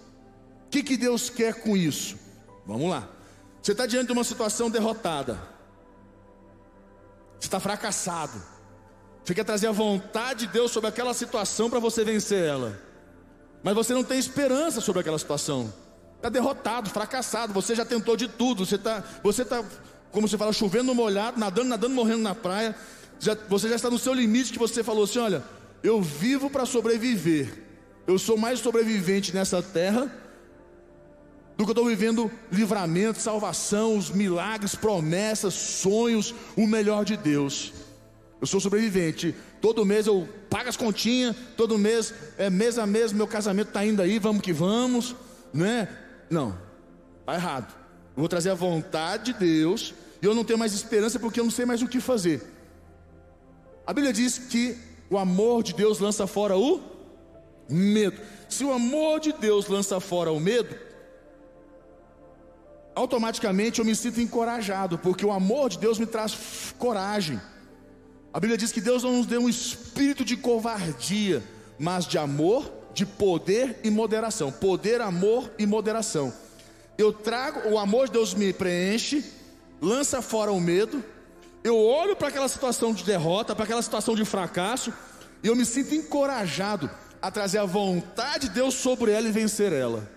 O 0.65 0.69
que, 0.71 0.81
que 0.81 0.97
Deus 0.97 1.29
quer 1.29 1.61
com 1.61 1.77
isso? 1.77 2.17
Vamos 2.65 2.89
lá. 2.89 3.07
Você 3.61 3.71
está 3.71 3.85
diante 3.85 4.07
de 4.07 4.13
uma 4.13 4.23
situação 4.23 4.67
derrotada. 4.67 5.39
Você 7.39 7.45
está 7.47 7.59
fracassado. 7.59 8.41
Você 9.23 9.35
quer 9.35 9.45
trazer 9.45 9.67
a 9.67 9.71
vontade 9.71 10.47
de 10.47 10.53
Deus 10.53 10.71
sobre 10.71 10.89
aquela 10.89 11.13
situação 11.13 11.69
para 11.69 11.79
você 11.79 12.03
vencer 12.03 12.43
ela. 12.43 12.81
Mas 13.61 13.75
você 13.75 13.93
não 13.93 14.03
tem 14.03 14.17
esperança 14.17 14.81
sobre 14.81 15.01
aquela 15.01 15.19
situação. 15.19 15.71
Está 16.15 16.29
derrotado, 16.29 16.89
fracassado. 16.89 17.53
Você 17.53 17.75
já 17.75 17.85
tentou 17.85 18.17
de 18.17 18.27
tudo. 18.27 18.65
Você 18.65 18.75
está, 18.75 19.03
você 19.21 19.45
tá, 19.45 19.63
como 20.17 20.27
você 20.27 20.35
fala, 20.35 20.51
chovendo 20.51 20.95
molhado, 20.95 21.39
nadando, 21.39 21.69
nadando, 21.69 21.93
morrendo 21.93 22.23
na 22.23 22.33
praia. 22.33 22.75
Já, 23.19 23.37
você 23.47 23.69
já 23.69 23.75
está 23.75 23.87
no 23.87 23.99
seu 23.99 24.15
limite 24.15 24.51
que 24.51 24.57
você 24.57 24.83
falou 24.83 25.03
assim: 25.03 25.19
olha, 25.19 25.43
eu 25.83 26.01
vivo 26.01 26.49
para 26.49 26.65
sobreviver. 26.65 27.53
Eu 28.07 28.17
sou 28.17 28.35
mais 28.35 28.57
sobrevivente 28.59 29.31
nessa 29.31 29.61
terra 29.61 30.11
do 31.55 31.63
que 31.63 31.69
eu 31.69 31.73
estou 31.73 31.85
vivendo 31.85 32.31
livramento, 32.51 33.19
salvação, 33.19 33.95
os 33.95 34.09
milagres, 34.09 34.73
promessas, 34.73 35.53
sonhos, 35.53 36.33
o 36.55 36.65
melhor 36.65 37.05
de 37.05 37.15
Deus. 37.15 37.71
Eu 38.41 38.47
sou 38.47 38.59
sobrevivente. 38.59 39.35
Todo 39.61 39.85
mês 39.85 40.07
eu 40.07 40.27
pago 40.49 40.67
as 40.67 40.77
continhas, 40.77 41.35
todo 41.55 41.77
mês, 41.77 42.11
é 42.39 42.49
mês 42.49 42.79
a 42.79 42.87
mês, 42.87 43.13
meu 43.13 43.27
casamento 43.27 43.67
está 43.67 43.85
indo 43.85 44.01
aí, 44.01 44.17
vamos 44.17 44.41
que 44.41 44.51
vamos, 44.51 45.15
não 45.53 45.65
é? 45.65 45.87
Não, 46.27 46.57
está 47.19 47.35
errado. 47.35 47.71
Eu 48.15 48.21
vou 48.21 48.27
trazer 48.27 48.49
a 48.49 48.55
vontade 48.55 49.31
de 49.31 49.39
Deus 49.39 49.93
e 50.21 50.25
eu 50.25 50.33
não 50.33 50.43
tenho 50.43 50.59
mais 50.59 50.73
esperança 50.73 51.19
porque 51.19 51.39
eu 51.39 51.43
não 51.43 51.51
sei 51.51 51.65
mais 51.65 51.81
o 51.81 51.87
que 51.87 51.99
fazer. 51.99 52.41
A 53.85 53.93
Bíblia 53.93 54.11
diz 54.11 54.37
que 54.37 54.77
o 55.09 55.17
amor 55.17 55.63
de 55.63 55.73
Deus 55.73 55.99
lança 55.99 56.27
fora 56.27 56.57
o 56.57 56.81
medo. 57.69 58.19
Se 58.49 58.63
o 58.63 58.73
amor 58.73 59.19
de 59.19 59.31
Deus 59.31 59.67
lança 59.67 59.99
fora 59.99 60.31
o 60.31 60.39
medo, 60.39 60.75
automaticamente 62.95 63.79
eu 63.79 63.85
me 63.85 63.95
sinto 63.95 64.19
encorajado, 64.19 64.97
porque 64.97 65.25
o 65.25 65.31
amor 65.31 65.69
de 65.69 65.77
Deus 65.77 65.99
me 65.99 66.05
traz 66.05 66.73
coragem. 66.77 67.39
A 68.33 68.39
Bíblia 68.39 68.57
diz 68.57 68.71
que 68.71 68.81
Deus 68.81 69.03
não 69.03 69.17
nos 69.17 69.25
deu 69.25 69.41
um 69.41 69.49
espírito 69.49 70.25
de 70.25 70.35
covardia, 70.35 71.43
mas 71.79 72.05
de 72.05 72.17
amor, 72.17 72.71
de 72.93 73.05
poder 73.05 73.79
e 73.83 73.89
moderação. 73.89 74.51
Poder, 74.51 75.01
amor 75.01 75.51
e 75.57 75.65
moderação. 75.65 76.33
Eu 76.97 77.13
trago, 77.13 77.69
o 77.69 77.77
amor 77.77 78.07
de 78.07 78.13
Deus 78.13 78.33
me 78.33 78.51
preenche, 78.51 79.23
lança 79.81 80.21
fora 80.21 80.51
o 80.51 80.59
medo. 80.59 81.03
Eu 81.63 81.77
olho 81.77 82.15
para 82.15 82.29
aquela 82.29 82.47
situação 82.47 82.93
de 82.93 83.03
derrota, 83.03 83.55
para 83.55 83.65
aquela 83.65 83.81
situação 83.81 84.15
de 84.15 84.23
fracasso, 84.23 84.93
e 85.43 85.47
eu 85.47 85.55
me 85.55 85.65
sinto 85.65 85.93
encorajado 85.93 86.89
a 87.21 87.31
trazer 87.31 87.57
a 87.57 87.65
vontade 87.65 88.47
de 88.47 88.55
Deus 88.55 88.73
sobre 88.73 89.11
ela 89.11 89.27
e 89.27 89.31
vencer 89.31 89.73
ela. 89.73 90.09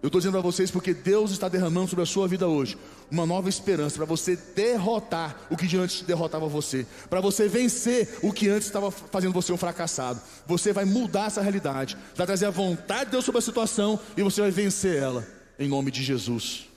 Eu 0.00 0.06
estou 0.06 0.20
dizendo 0.20 0.38
a 0.38 0.40
vocês 0.40 0.70
porque 0.70 0.94
Deus 0.94 1.32
está 1.32 1.48
derramando 1.48 1.88
sobre 1.88 2.04
a 2.04 2.06
sua 2.06 2.28
vida 2.28 2.46
hoje 2.46 2.78
uma 3.10 3.26
nova 3.26 3.48
esperança 3.48 3.96
para 3.96 4.04
você 4.04 4.36
derrotar 4.36 5.36
o 5.50 5.56
que 5.56 5.66
de 5.66 5.76
antes 5.76 6.02
derrotava 6.02 6.46
você, 6.46 6.86
para 7.10 7.20
você 7.20 7.48
vencer 7.48 8.18
o 8.22 8.32
que 8.32 8.48
antes 8.48 8.66
estava 8.66 8.90
fazendo 8.90 9.32
você 9.32 9.52
um 9.52 9.56
fracassado. 9.56 10.20
Você 10.46 10.72
vai 10.72 10.84
mudar 10.84 11.26
essa 11.26 11.42
realidade, 11.42 11.96
vai 12.14 12.26
trazer 12.26 12.46
a 12.46 12.50
vontade 12.50 13.06
de 13.06 13.12
Deus 13.12 13.24
sobre 13.24 13.40
a 13.40 13.42
situação 13.42 13.98
e 14.16 14.22
você 14.22 14.40
vai 14.40 14.50
vencer 14.50 15.02
ela, 15.02 15.26
em 15.58 15.68
nome 15.68 15.90
de 15.90 16.02
Jesus. 16.02 16.68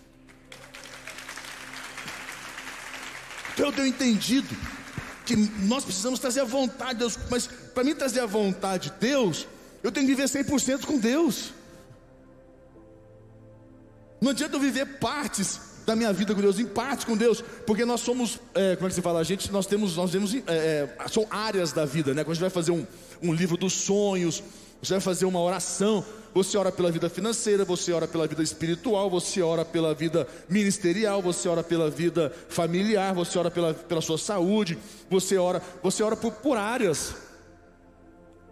Então 3.53 3.67
eu 3.67 3.71
tenho 3.71 3.87
entendido 3.87 4.55
que 5.25 5.35
nós 5.35 5.83
precisamos 5.83 6.19
trazer 6.19 6.41
a 6.41 6.45
vontade 6.45 6.93
de 6.93 6.99
Deus, 6.99 7.17
mas 7.29 7.47
para 7.47 7.83
mim 7.83 7.95
trazer 7.95 8.19
a 8.19 8.25
vontade 8.25 8.89
de 8.89 8.95
Deus, 8.99 9.47
eu 9.83 9.91
tenho 9.91 10.07
que 10.07 10.15
viver 10.15 10.27
100% 10.27 10.85
com 10.85 10.97
Deus. 10.97 11.53
Não 14.19 14.31
adianta 14.31 14.55
eu 14.55 14.59
viver 14.59 14.85
partes 14.99 15.59
da 15.85 15.95
minha 15.95 16.13
vida 16.13 16.35
com 16.35 16.41
Deus, 16.41 16.59
em 16.59 16.65
partes 16.65 17.05
com 17.05 17.17
Deus, 17.17 17.43
porque 17.65 17.85
nós 17.85 18.01
somos, 18.01 18.39
é, 18.53 18.75
como 18.75 18.87
é 18.87 18.89
que 18.89 18.95
se 18.95 19.01
fala, 19.01 19.19
a 19.19 19.23
gente, 19.23 19.51
nós 19.51 19.65
temos, 19.65 19.95
nós 19.95 20.11
temos, 20.11 20.33
é, 20.35 20.39
é, 20.47 20.95
são 21.09 21.25
áreas 21.29 21.71
da 21.71 21.85
vida, 21.85 22.13
né? 22.13 22.23
Quando 22.23 22.31
a 22.31 22.33
gente 22.35 22.41
vai 22.41 22.49
fazer 22.49 22.71
um, 22.71 22.85
um 23.21 23.33
livro 23.33 23.57
dos 23.57 23.73
sonhos, 23.73 24.43
você 24.81 24.93
vai 24.93 25.01
fazer 25.01 25.25
uma 25.25 25.39
oração, 25.39 26.03
você 26.33 26.57
ora 26.57 26.71
pela 26.71 26.91
vida 26.91 27.09
financeira, 27.09 27.63
você 27.63 27.91
ora 27.91 28.07
pela 28.07 28.25
vida 28.25 28.41
espiritual, 28.41 29.09
você 29.09 29.41
ora 29.41 29.63
pela 29.63 29.93
vida 29.93 30.27
ministerial, 30.49 31.21
você 31.21 31.47
ora 31.47 31.63
pela 31.63 31.89
vida 31.89 32.33
familiar, 32.49 33.13
você 33.13 33.37
ora 33.37 33.51
pela, 33.51 33.73
pela 33.73 34.01
sua 34.01 34.17
saúde, 34.17 34.77
você 35.09 35.37
ora, 35.37 35.61
você 35.83 36.01
ora 36.01 36.15
por, 36.15 36.31
por 36.33 36.57
áreas. 36.57 37.13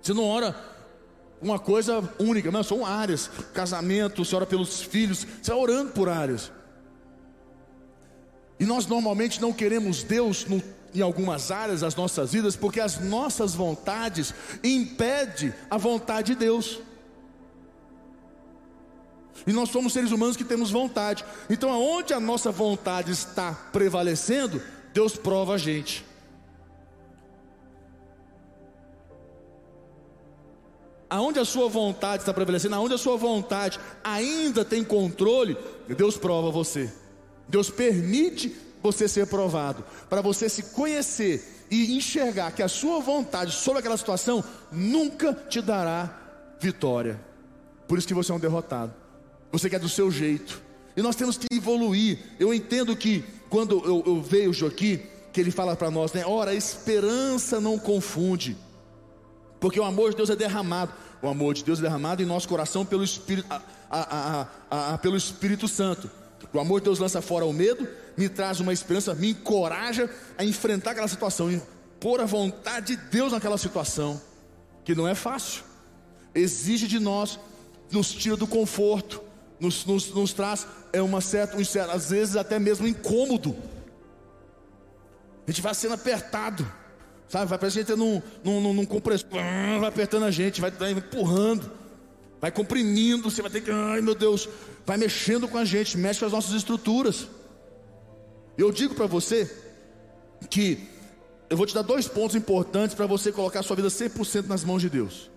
Você 0.01 0.13
não 0.13 0.23
ora 0.25 0.55
uma 1.41 1.57
coisa 1.57 2.07
única, 2.19 2.51
não, 2.51 2.63
são 2.63 2.85
áreas. 2.85 3.29
Casamento, 3.53 4.23
você 4.23 4.35
ora 4.35 4.45
pelos 4.45 4.81
filhos, 4.81 5.19
você 5.19 5.27
está 5.27 5.55
orando 5.55 5.91
por 5.91 6.09
áreas. 6.09 6.51
E 8.59 8.65
nós 8.65 8.85
normalmente 8.85 9.41
não 9.41 9.53
queremos 9.53 10.03
Deus 10.03 10.45
no, 10.45 10.61
em 10.93 11.01
algumas 11.01 11.51
áreas 11.51 11.81
das 11.81 11.95
nossas 11.95 12.31
vidas, 12.31 12.55
porque 12.55 12.79
as 12.79 12.99
nossas 12.99 13.53
vontades 13.53 14.33
impedem 14.63 15.53
a 15.69 15.77
vontade 15.77 16.33
de 16.33 16.39
Deus. 16.39 16.79
E 19.47 19.53
nós 19.53 19.69
somos 19.69 19.93
seres 19.93 20.11
humanos 20.11 20.35
que 20.35 20.43
temos 20.43 20.71
vontade. 20.71 21.23
Então, 21.49 21.71
aonde 21.71 22.13
a 22.13 22.19
nossa 22.19 22.51
vontade 22.51 23.11
está 23.11 23.53
prevalecendo, 23.71 24.61
Deus 24.93 25.15
prova 25.15 25.53
a 25.53 25.57
gente. 25.57 26.09
aonde 31.09 31.39
a 31.39 31.45
sua 31.45 31.67
vontade 31.67 32.21
está 32.21 32.33
prevalecendo, 32.33 32.75
aonde 32.75 32.93
a 32.93 32.97
sua 32.97 33.17
vontade 33.17 33.79
ainda 34.03 34.63
tem 34.63 34.83
controle, 34.83 35.57
Deus 35.97 36.17
prova 36.17 36.51
você. 36.51 36.93
Deus 37.47 37.69
permite 37.69 38.55
você 38.81 39.07
ser 39.07 39.27
provado, 39.27 39.83
para 40.09 40.21
você 40.21 40.47
se 40.49 40.63
conhecer 40.63 41.65
e 41.69 41.95
enxergar 41.95 42.51
que 42.51 42.63
a 42.63 42.67
sua 42.67 42.99
vontade 42.99 43.51
sobre 43.51 43.79
aquela 43.79 43.97
situação 43.97 44.43
nunca 44.71 45.33
te 45.33 45.61
dará 45.61 46.17
vitória. 46.59 47.19
Por 47.87 47.97
isso 47.97 48.07
que 48.07 48.13
você 48.13 48.31
é 48.31 48.35
um 48.35 48.39
derrotado. 48.39 48.93
Você 49.51 49.69
quer 49.69 49.79
do 49.79 49.89
seu 49.89 50.11
jeito. 50.11 50.61
E 50.95 51.01
nós 51.01 51.15
temos 51.15 51.37
que 51.37 51.47
evoluir. 51.51 52.19
Eu 52.39 52.53
entendo 52.53 52.95
que 52.95 53.23
quando 53.49 53.81
eu, 53.83 54.03
eu 54.05 54.21
vejo 54.21 54.65
aqui, 54.65 55.01
que 55.31 55.39
ele 55.39 55.51
fala 55.51 55.75
para 55.75 55.89
nós, 55.89 56.13
né? 56.13 56.23
Ora, 56.25 56.51
a 56.51 56.55
esperança 56.55 57.59
não 57.59 57.77
confunde. 57.77 58.57
Porque 59.59 59.79
o 59.79 59.83
amor 59.83 60.11
de 60.11 60.17
Deus 60.17 60.29
é 60.29 60.35
derramado. 60.35 60.93
O 61.21 61.27
amor 61.27 61.53
de 61.53 61.63
Deus 61.63 61.79
é 61.79 61.83
derramado 61.83 62.21
em 62.21 62.25
nosso 62.25 62.47
coração 62.47 62.85
pelo 62.85 63.03
Espírito, 63.03 63.47
a, 63.49 63.61
a, 63.89 64.93
a, 64.93 64.97
pelo 64.97 65.17
Espírito 65.17 65.67
Santo. 65.67 66.09
O 66.53 66.59
amor 66.59 66.79
de 66.79 66.85
Deus 66.85 66.99
lança 66.99 67.21
fora 67.21 67.45
o 67.45 67.53
medo, 67.53 67.87
me 68.17 68.27
traz 68.27 68.59
uma 68.59 68.73
esperança, 68.73 69.13
me 69.13 69.31
encoraja 69.31 70.09
a 70.37 70.43
enfrentar 70.43 70.91
aquela 70.91 71.07
situação 71.07 71.51
e 71.51 71.61
pôr 71.99 72.19
a 72.19 72.25
vontade 72.25 72.95
de 72.95 73.03
Deus 73.09 73.31
naquela 73.31 73.57
situação, 73.57 74.21
que 74.83 74.95
não 74.95 75.07
é 75.07 75.13
fácil. 75.13 75.63
Exige 76.33 76.87
de 76.87 76.99
nós, 76.99 77.39
nos 77.91 78.11
tira 78.11 78.35
do 78.35 78.47
conforto, 78.47 79.21
nos, 79.59 79.85
nos, 79.85 80.13
nos 80.13 80.33
traz 80.33 80.65
é 80.91 81.01
uma 81.01 81.21
certa, 81.21 81.57
um, 81.57 81.91
às 81.91 82.09
vezes 82.09 82.35
até 82.35 82.57
mesmo 82.57 82.87
incômodo. 82.87 83.55
A 85.47 85.51
gente 85.51 85.61
vai 85.61 85.73
sendo 85.73 85.93
apertado. 85.93 86.69
Sabe, 87.27 87.45
vai 87.45 87.59
para 87.59 87.67
a 87.67 87.71
gente 87.71 87.93
num, 87.95 88.19
num, 88.43 88.73
num 88.73 88.85
compressor, 88.85 89.29
vai 89.29 89.87
apertando 89.87 90.25
a 90.25 90.31
gente, 90.31 90.59
vai 90.59 90.71
empurrando, 90.91 91.71
vai 92.39 92.51
comprimindo, 92.51 93.29
você 93.29 93.41
vai 93.41 93.51
ter 93.51 93.61
que, 93.61 93.71
ai 93.71 94.01
meu 94.01 94.15
Deus, 94.15 94.47
vai 94.85 94.97
mexendo 94.97 95.47
com 95.47 95.57
a 95.57 95.65
gente, 95.65 95.97
mexe 95.97 96.19
com 96.19 96.25
as 96.25 96.31
nossas 96.31 96.53
estruturas. 96.53 97.27
Eu 98.57 98.71
digo 98.71 98.95
para 98.95 99.07
você 99.07 99.49
que 100.49 100.87
eu 101.49 101.57
vou 101.57 101.65
te 101.65 101.73
dar 101.73 101.81
dois 101.81 102.07
pontos 102.07 102.35
importantes 102.35 102.95
para 102.95 103.05
você 103.07 103.31
colocar 103.31 103.59
a 103.59 103.63
sua 103.63 103.75
vida 103.75 103.87
100% 103.87 104.47
nas 104.47 104.63
mãos 104.63 104.81
de 104.81 104.89
Deus. 104.89 105.29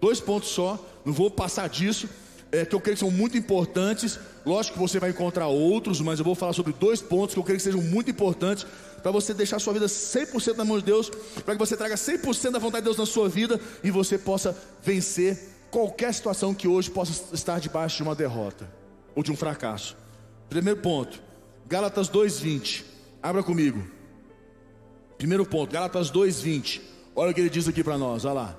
Dois 0.00 0.20
pontos 0.20 0.50
só, 0.50 0.78
não 1.04 1.12
vou 1.12 1.30
passar 1.30 1.68
disso, 1.68 2.08
é, 2.52 2.64
que 2.64 2.74
eu 2.74 2.80
creio 2.80 2.96
que 2.96 3.00
são 3.00 3.10
muito 3.10 3.36
importantes. 3.36 4.18
Lógico 4.44 4.74
que 4.74 4.80
você 4.80 4.98
vai 4.98 5.10
encontrar 5.10 5.46
outros, 5.46 6.00
mas 6.00 6.18
eu 6.18 6.24
vou 6.24 6.34
falar 6.34 6.52
sobre 6.52 6.72
dois 6.72 7.00
pontos 7.00 7.34
que 7.34 7.40
eu 7.40 7.44
creio 7.44 7.58
que 7.58 7.62
sejam 7.62 7.82
muito 7.82 8.10
importantes 8.10 8.66
para 9.02 9.10
você 9.10 9.32
deixar 9.32 9.56
a 9.56 9.60
sua 9.60 9.72
vida 9.72 9.86
100% 9.86 10.56
na 10.56 10.64
mão 10.64 10.78
de 10.78 10.84
Deus, 10.84 11.10
para 11.44 11.54
que 11.54 11.58
você 11.58 11.76
traga 11.76 11.94
100% 11.94 12.50
da 12.50 12.58
vontade 12.58 12.82
de 12.82 12.84
Deus 12.84 12.96
na 12.96 13.06
sua 13.06 13.28
vida 13.28 13.60
e 13.82 13.90
você 13.90 14.18
possa 14.18 14.56
vencer 14.82 15.55
qualquer 15.76 16.14
situação 16.14 16.54
que 16.54 16.66
hoje 16.66 16.90
possa 16.90 17.34
estar 17.34 17.60
debaixo 17.60 17.98
de 17.98 18.02
uma 18.02 18.14
derrota 18.14 18.66
ou 19.14 19.22
de 19.22 19.30
um 19.30 19.36
fracasso. 19.36 19.94
Primeiro 20.48 20.80
ponto, 20.80 21.22
Gálatas 21.66 22.08
2:20. 22.08 22.82
Abra 23.22 23.42
comigo. 23.42 23.86
Primeiro 25.18 25.44
ponto, 25.44 25.70
Gálatas 25.70 26.10
2:20. 26.10 26.80
Olha 27.14 27.30
o 27.30 27.34
que 27.34 27.42
ele 27.42 27.50
diz 27.50 27.68
aqui 27.68 27.84
para 27.84 27.98
nós, 27.98 28.24
olha 28.24 28.32
lá. 28.32 28.56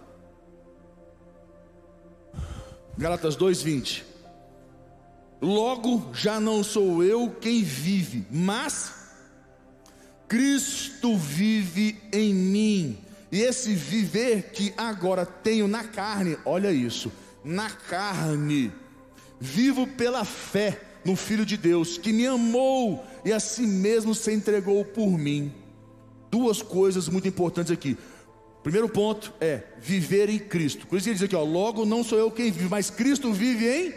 Gálatas 2.96 3.36
2:20. 3.36 4.04
Logo 5.42 6.14
já 6.14 6.40
não 6.40 6.64
sou 6.64 7.04
eu 7.04 7.32
quem 7.32 7.64
vive, 7.64 8.28
mas 8.30 8.94
Cristo 10.28 11.18
vive 11.18 12.00
em 12.14 12.32
mim. 12.32 13.07
E 13.32 13.42
esse 13.42 13.74
viver 13.74 14.52
que 14.52 14.74
agora 14.78 15.26
tenho 15.26 15.68
na 15.68 15.84
carne, 15.84 16.38
olha 16.46 16.72
isso, 16.72 17.12
na 17.44 17.70
carne, 17.70 18.72
Vivo 19.40 19.86
pela 19.86 20.26
fé 20.26 20.82
no 21.06 21.16
Filho 21.16 21.46
de 21.46 21.58
Deus, 21.58 21.98
que 21.98 22.12
me 22.12 22.26
amou 22.26 23.06
e 23.24 23.32
a 23.32 23.40
si 23.40 23.62
mesmo 23.62 24.16
se 24.16 24.34
entregou 24.34 24.84
por 24.84 25.10
mim. 25.18 25.54
Duas 26.32 26.62
coisas 26.62 27.08
muito 27.08 27.28
importantes 27.28 27.72
aqui. 27.72 27.98
Primeiro 28.64 28.90
ponto 28.90 29.32
é 29.40 29.64
viver 29.80 30.28
em 30.30 30.40
Cristo. 30.40 30.88
Por 30.88 30.98
isso 30.98 31.08
ele 31.08 31.16
diz 31.16 31.24
aqui, 31.24 31.36
ó, 31.36 31.44
logo 31.44 31.86
não 31.86 32.04
sou 32.04 32.18
eu 32.18 32.32
quem 32.32 32.52
vive, 32.52 32.68
mas 32.68 32.90
Cristo 32.90 33.32
vive 33.32 33.68
em 33.68 33.94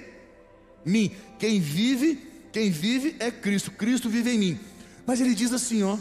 mim. 0.84 1.10
Quem 1.38 1.58
vive, 1.58 2.22
quem 2.52 2.70
vive 2.70 3.16
é 3.18 3.30
Cristo. 3.30 3.70
Cristo 3.70 4.08
vive 4.08 4.30
em 4.30 4.38
mim. 4.38 4.60
Mas 5.06 5.20
ele 5.20 5.34
diz 5.34 5.52
assim, 5.52 5.82
ó, 5.82 5.96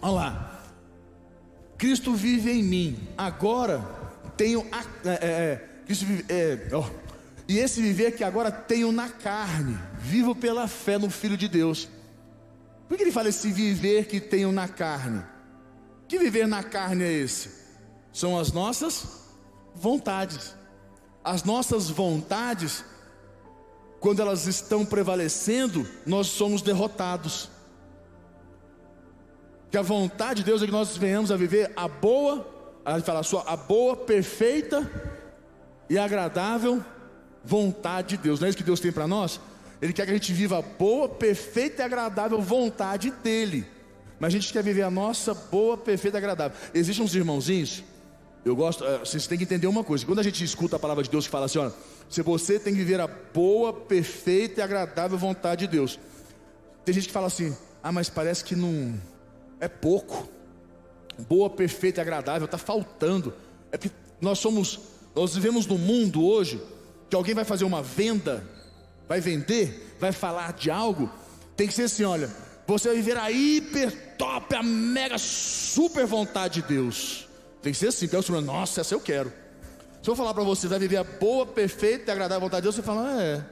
olha 0.00 0.12
lá. 0.12 0.51
Cristo 1.82 2.14
vive 2.14 2.48
em 2.52 2.62
mim. 2.62 3.08
Agora 3.18 3.80
tenho 4.36 4.64
a, 4.70 4.84
é, 5.04 5.10
é, 5.10 5.28
é 5.28 5.68
Cristo 5.84 6.06
vive, 6.06 6.24
é, 6.28 6.68
ó, 6.72 6.88
e 7.48 7.58
esse 7.58 7.82
viver 7.82 8.12
que 8.12 8.22
agora 8.22 8.52
tenho 8.52 8.92
na 8.92 9.08
carne, 9.08 9.76
vivo 9.98 10.32
pela 10.32 10.68
fé 10.68 10.96
no 10.96 11.10
Filho 11.10 11.36
de 11.36 11.48
Deus. 11.48 11.88
Por 12.86 12.96
que 12.96 13.02
ele 13.02 13.10
fala 13.10 13.30
esse 13.30 13.50
viver 13.50 14.06
que 14.06 14.20
tenho 14.20 14.52
na 14.52 14.68
carne? 14.68 15.24
Que 16.06 16.20
viver 16.20 16.46
na 16.46 16.62
carne 16.62 17.02
é 17.02 17.12
esse? 17.12 17.50
São 18.12 18.38
as 18.38 18.52
nossas 18.52 19.26
vontades. 19.74 20.54
As 21.24 21.42
nossas 21.42 21.90
vontades, 21.90 22.84
quando 23.98 24.22
elas 24.22 24.46
estão 24.46 24.86
prevalecendo, 24.86 25.84
nós 26.06 26.28
somos 26.28 26.62
derrotados. 26.62 27.50
Que 29.72 29.78
a 29.78 29.82
vontade 29.82 30.40
de 30.40 30.44
Deus 30.44 30.62
é 30.62 30.66
que 30.66 30.70
nós 30.70 30.98
venhamos 30.98 31.32
a 31.32 31.36
viver 31.36 31.72
a 31.74 31.88
boa, 31.88 32.46
a 32.84 33.00
fala 33.00 33.20
a 33.20 33.22
sua 33.22 33.42
a 33.46 33.56
boa, 33.56 33.96
perfeita 33.96 34.86
e 35.88 35.96
agradável 35.96 36.84
vontade 37.42 38.08
de 38.08 38.16
Deus. 38.18 38.38
Não 38.38 38.46
é 38.46 38.50
isso 38.50 38.58
que 38.58 38.62
Deus 38.62 38.80
tem 38.80 38.92
para 38.92 39.08
nós? 39.08 39.40
Ele 39.80 39.94
quer 39.94 40.04
que 40.04 40.10
a 40.10 40.14
gente 40.14 40.30
viva 40.30 40.58
a 40.58 40.62
boa, 40.62 41.08
perfeita 41.08 41.80
e 41.80 41.84
agradável 41.86 42.38
vontade 42.38 43.10
dEle. 43.24 43.66
Mas 44.20 44.28
a 44.28 44.38
gente 44.38 44.52
quer 44.52 44.62
viver 44.62 44.82
a 44.82 44.90
nossa 44.90 45.32
boa, 45.32 45.78
perfeita 45.78 46.18
e 46.18 46.20
agradável. 46.20 46.58
Existem 46.74 47.02
uns 47.02 47.14
irmãozinhos, 47.14 47.82
eu 48.44 48.54
gosto, 48.54 48.84
eh, 48.84 48.98
vocês 48.98 49.26
têm 49.26 49.38
que 49.38 49.44
entender 49.44 49.68
uma 49.68 49.82
coisa. 49.82 50.04
Quando 50.04 50.18
a 50.18 50.22
gente 50.22 50.44
escuta 50.44 50.76
a 50.76 50.78
palavra 50.78 51.02
de 51.02 51.08
Deus 51.08 51.24
que 51.24 51.30
fala 51.30 51.46
assim, 51.46 51.58
olha, 51.58 51.72
se 52.10 52.20
você 52.20 52.58
tem 52.58 52.74
que 52.74 52.78
viver 52.78 53.00
a 53.00 53.06
boa, 53.06 53.72
perfeita 53.72 54.60
e 54.60 54.62
agradável 54.62 55.16
vontade 55.16 55.66
de 55.66 55.68
Deus. 55.68 55.98
Tem 56.84 56.94
gente 56.94 57.06
que 57.06 57.12
fala 57.12 57.28
assim, 57.28 57.56
ah, 57.82 57.90
mas 57.90 58.10
parece 58.10 58.44
que 58.44 58.54
não 58.54 59.00
é 59.62 59.68
pouco. 59.68 60.28
Boa, 61.28 61.48
perfeita 61.48 62.00
e 62.00 62.02
agradável, 62.02 62.46
está 62.46 62.58
faltando. 62.58 63.32
É 63.70 63.78
porque 63.78 63.94
nós 64.20 64.40
somos, 64.40 64.80
nós 65.14 65.36
vivemos 65.36 65.66
num 65.66 65.78
mundo 65.78 66.24
hoje 66.24 66.60
que 67.08 67.14
alguém 67.14 67.32
vai 67.32 67.44
fazer 67.44 67.64
uma 67.64 67.80
venda, 67.80 68.44
vai 69.08 69.20
vender, 69.20 69.94
vai 70.00 70.10
falar 70.10 70.52
de 70.54 70.68
algo, 70.68 71.08
tem 71.56 71.68
que 71.68 71.74
ser 71.74 71.84
assim: 71.84 72.02
olha, 72.02 72.28
você 72.66 72.88
vai 72.88 72.96
viver 72.96 73.16
a 73.16 73.30
hiper 73.30 74.16
top, 74.18 74.52
a 74.56 74.64
mega 74.64 75.16
super 75.16 76.06
vontade 76.06 76.60
de 76.60 76.68
Deus. 76.68 77.28
Tem 77.62 77.72
que 77.72 77.78
ser 77.78 77.88
assim, 77.88 78.08
que 78.08 78.16
é 78.16 78.40
nossa, 78.40 78.80
essa 78.80 78.94
eu 78.94 79.00
quero. 79.00 79.32
Se 80.02 80.10
eu 80.10 80.16
falar 80.16 80.34
para 80.34 80.42
você, 80.42 80.66
vai 80.66 80.80
viver 80.80 80.96
a 80.96 81.04
boa, 81.04 81.46
perfeita 81.46 82.10
e 82.10 82.12
agradável 82.12 82.40
vontade 82.40 82.62
de 82.62 82.64
Deus, 82.64 82.74
você 82.74 82.82
fala, 82.82 83.22
é, 83.22 83.44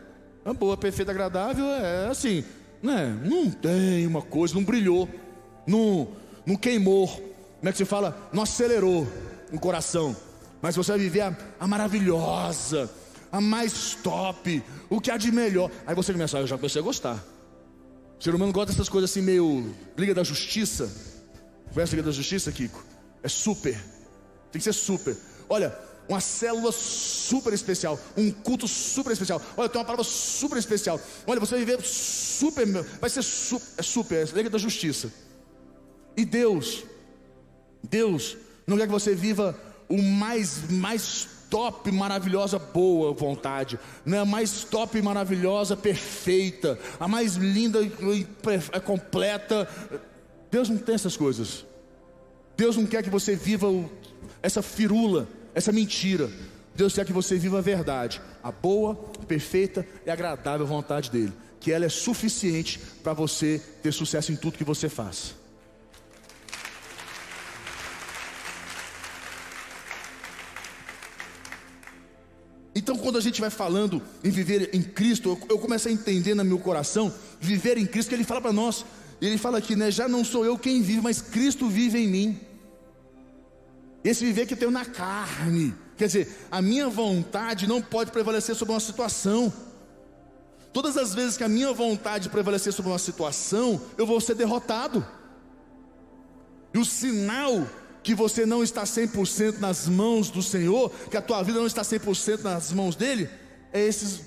a 0.45 0.53
boa, 0.53 0.77
perfeita 0.77 1.13
agradável 1.13 1.67
é 1.67 2.09
assim, 2.09 2.45
né? 2.83 3.17
Não 3.25 3.49
tem 3.49 4.05
uma 4.09 4.23
coisa, 4.23 4.57
não 4.57 4.65
brilhou, 4.65 5.09
não, 5.71 6.09
não 6.45 6.57
queimou, 6.57 7.07
como 7.07 7.69
é 7.69 7.73
que 7.73 7.79
se 7.79 7.85
fala? 7.85 8.29
Não 8.33 8.43
acelerou 8.43 9.07
o 9.53 9.61
coração. 9.61 10.17
Mas 10.61 10.75
você 10.75 10.91
vai 10.91 10.99
viver 10.99 11.21
a, 11.21 11.37
a 11.61 11.67
maravilhosa, 11.67 12.91
a 13.31 13.41
mais 13.41 13.95
top, 13.95 14.63
o 14.91 15.01
que 15.01 15.11
há 15.11 15.17
de 15.17 15.31
melhor. 15.31 15.71
Aí 15.87 15.95
você 15.95 16.13
começa, 16.13 16.37
ah, 16.37 16.41
eu 16.41 16.47
já 16.47 16.57
comecei 16.57 16.81
a 16.81 16.85
gostar. 16.85 17.25
O 18.19 18.23
ser 18.23 18.35
humano 18.35 18.53
gosta 18.53 18.73
dessas 18.73 18.89
coisas 18.89 19.11
assim, 19.11 19.23
meio 19.23 19.73
Liga 19.97 20.13
da 20.13 20.25
Justiça. 20.25 20.91
Conhece 21.73 21.95
Liga 21.95 22.07
da 22.07 22.13
Justiça, 22.13 22.51
Kiko? 22.51 22.85
É 23.23 23.29
super. 23.29 23.81
Tem 24.51 24.59
que 24.59 24.65
ser 24.65 24.73
super. 24.73 25.17
Olha, 25.49 25.77
uma 26.09 26.21
célula 26.21 26.73
super 26.73 27.53
especial, 27.53 27.99
um 28.17 28.33
culto 28.33 28.67
super 28.67 29.13
especial. 29.13 29.41
Olha, 29.57 29.69
tem 29.69 29.79
uma 29.79 29.85
palavra 29.85 30.05
super 30.05 30.59
especial. 30.59 31.01
Olha, 31.27 31.39
você 31.39 31.55
vai 31.55 31.65
viver 31.65 31.81
super, 31.85 32.67
vai 33.01 33.09
ser 33.09 33.23
super, 33.23 33.67
é 33.79 33.83
super, 33.83 34.29
é 34.29 34.33
Liga 34.33 34.51
da 34.51 34.59
Justiça. 34.59 35.11
E 36.17 36.25
Deus, 36.25 36.85
Deus 37.83 38.37
não 38.67 38.77
quer 38.77 38.87
que 38.87 38.93
você 38.93 39.15
viva 39.15 39.59
o 39.89 40.01
mais, 40.01 40.71
mais 40.71 41.29
top, 41.51 41.91
maravilhosa, 41.91 42.59
boa 42.59 43.13
vontade, 43.13 43.79
não 44.07 44.19
é 44.19 44.21
a 44.21 44.25
mais 44.25 44.63
top, 44.63 45.03
maravilhosa, 45.03 45.77
perfeita, 45.77 46.79
a 46.99 47.09
mais 47.09 47.35
linda 47.35 47.83
e 47.83 48.27
é 48.73 48.81
completa. 48.81 49.69
Deus 50.51 50.69
não 50.69 50.79
tem 50.79 50.95
essas 50.95 51.17
coisas. 51.17 51.67
Deus 52.57 52.77
não 52.77 52.87
quer 52.87 53.03
que 53.03 53.11
você 53.11 53.35
viva 53.35 53.67
essa 54.43 54.63
firula, 54.63 55.27
essa 55.55 55.73
mentira. 55.73 56.31
Deus 56.75 56.95
quer 56.95 57.05
que 57.05 57.13
você 57.13 57.37
viva 57.37 57.59
a 57.59 57.63
verdade, 57.63 58.21
a 58.43 58.53
boa, 58.53 58.95
perfeita 59.27 59.87
e 60.07 60.11
agradável 60.11 60.67
vontade 60.67 61.11
dele, 61.11 61.33
que 61.59 61.73
ela 61.73 61.85
é 61.85 61.89
suficiente 61.89 62.79
para 63.03 63.13
você 63.13 63.61
ter 63.83 63.93
sucesso 63.93 64.31
em 64.31 64.37
tudo 64.37 64.57
que 64.57 64.65
você 64.65 64.89
faz. 64.89 65.35
Então, 72.75 72.97
quando 72.97 73.19
a 73.19 73.21
gente 73.21 73.41
vai 73.41 73.51
falando 73.51 74.01
em 74.23 74.31
viver 74.31 74.71
em 74.73 74.83
Cristo, 74.83 75.37
eu, 75.49 75.59
começo 75.59 75.89
a 75.89 75.91
entender 75.91 76.35
no 76.35 76.45
meu 76.45 76.59
coração, 76.59 77.13
viver 77.41 77.77
em 77.77 77.87
Cristo, 77.87 78.09
que 78.09 78.15
Ele 78.15 78.25
fala 78.25 78.41
para 78.41 78.53
nós. 78.53 78.85
Ele 79.21 79.37
fala 79.37 79.59
aqui, 79.59 79.75
né? 79.77 79.91
Já 79.91 80.09
não 80.09 80.25
sou 80.25 80.45
eu 80.45 80.57
quem 80.57 80.81
vive, 80.81 81.01
mas 81.01 81.21
Cristo 81.21 81.69
vive 81.69 81.99
em 81.99 82.09
mim. 82.09 82.41
Esse 84.05 84.25
viver 84.25 84.47
que 84.47 84.55
eu 84.55 84.59
tenho 84.59 84.71
na 84.71 84.85
carne. 84.85 85.75
Quer 85.97 86.07
dizer, 86.07 86.47
a 86.51 86.63
minha 86.63 86.89
vontade 86.89 87.67
não 87.67 87.83
pode 87.83 88.11
prevalecer 88.11 88.55
sobre 88.55 88.73
uma 88.73 88.81
situação. 88.81 89.53
Todas 90.73 90.97
as 90.97 91.13
vezes 91.13 91.37
que 91.37 91.45
a 91.45 91.49
minha 91.49 91.73
vontade 91.73 92.31
prevalecer 92.31 92.73
sobre 92.73 92.93
uma 92.93 92.99
situação, 92.99 93.81
eu 93.99 94.07
vou 94.07 94.21
ser 94.21 94.35
derrotado. 94.35 95.05
E 96.73 96.79
o 96.79 96.85
sinal 96.85 97.67
que 98.03 98.15
você 98.15 98.47
não 98.47 98.63
está 98.63 98.85
100% 98.85 99.59
nas 99.59 99.87
mãos 99.87 100.31
do 100.31 100.43
Senhor, 100.43 100.91
que 101.11 101.17
a 101.17 101.23
tua 101.23 101.43
vida 101.43 101.59
não 101.59 101.67
está 101.67 101.83
100% 101.83 102.43
nas 102.43 102.73
mãos 102.73 102.97
dele, 102.97 103.29
é 103.73 103.87
essas 103.87 104.21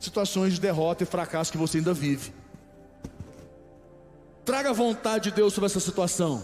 situações 0.00 0.54
de 0.54 0.60
derrota 0.60 1.04
e 1.04 1.06
fracasso 1.06 1.52
que 1.52 1.58
você 1.58 1.78
ainda 1.78 1.94
vive. 1.94 2.32
Traga 4.44 4.70
a 4.70 4.72
vontade 4.72 5.30
de 5.30 5.36
Deus 5.36 5.52
sobre 5.54 5.66
essa 5.66 5.78
situação. 5.78 6.42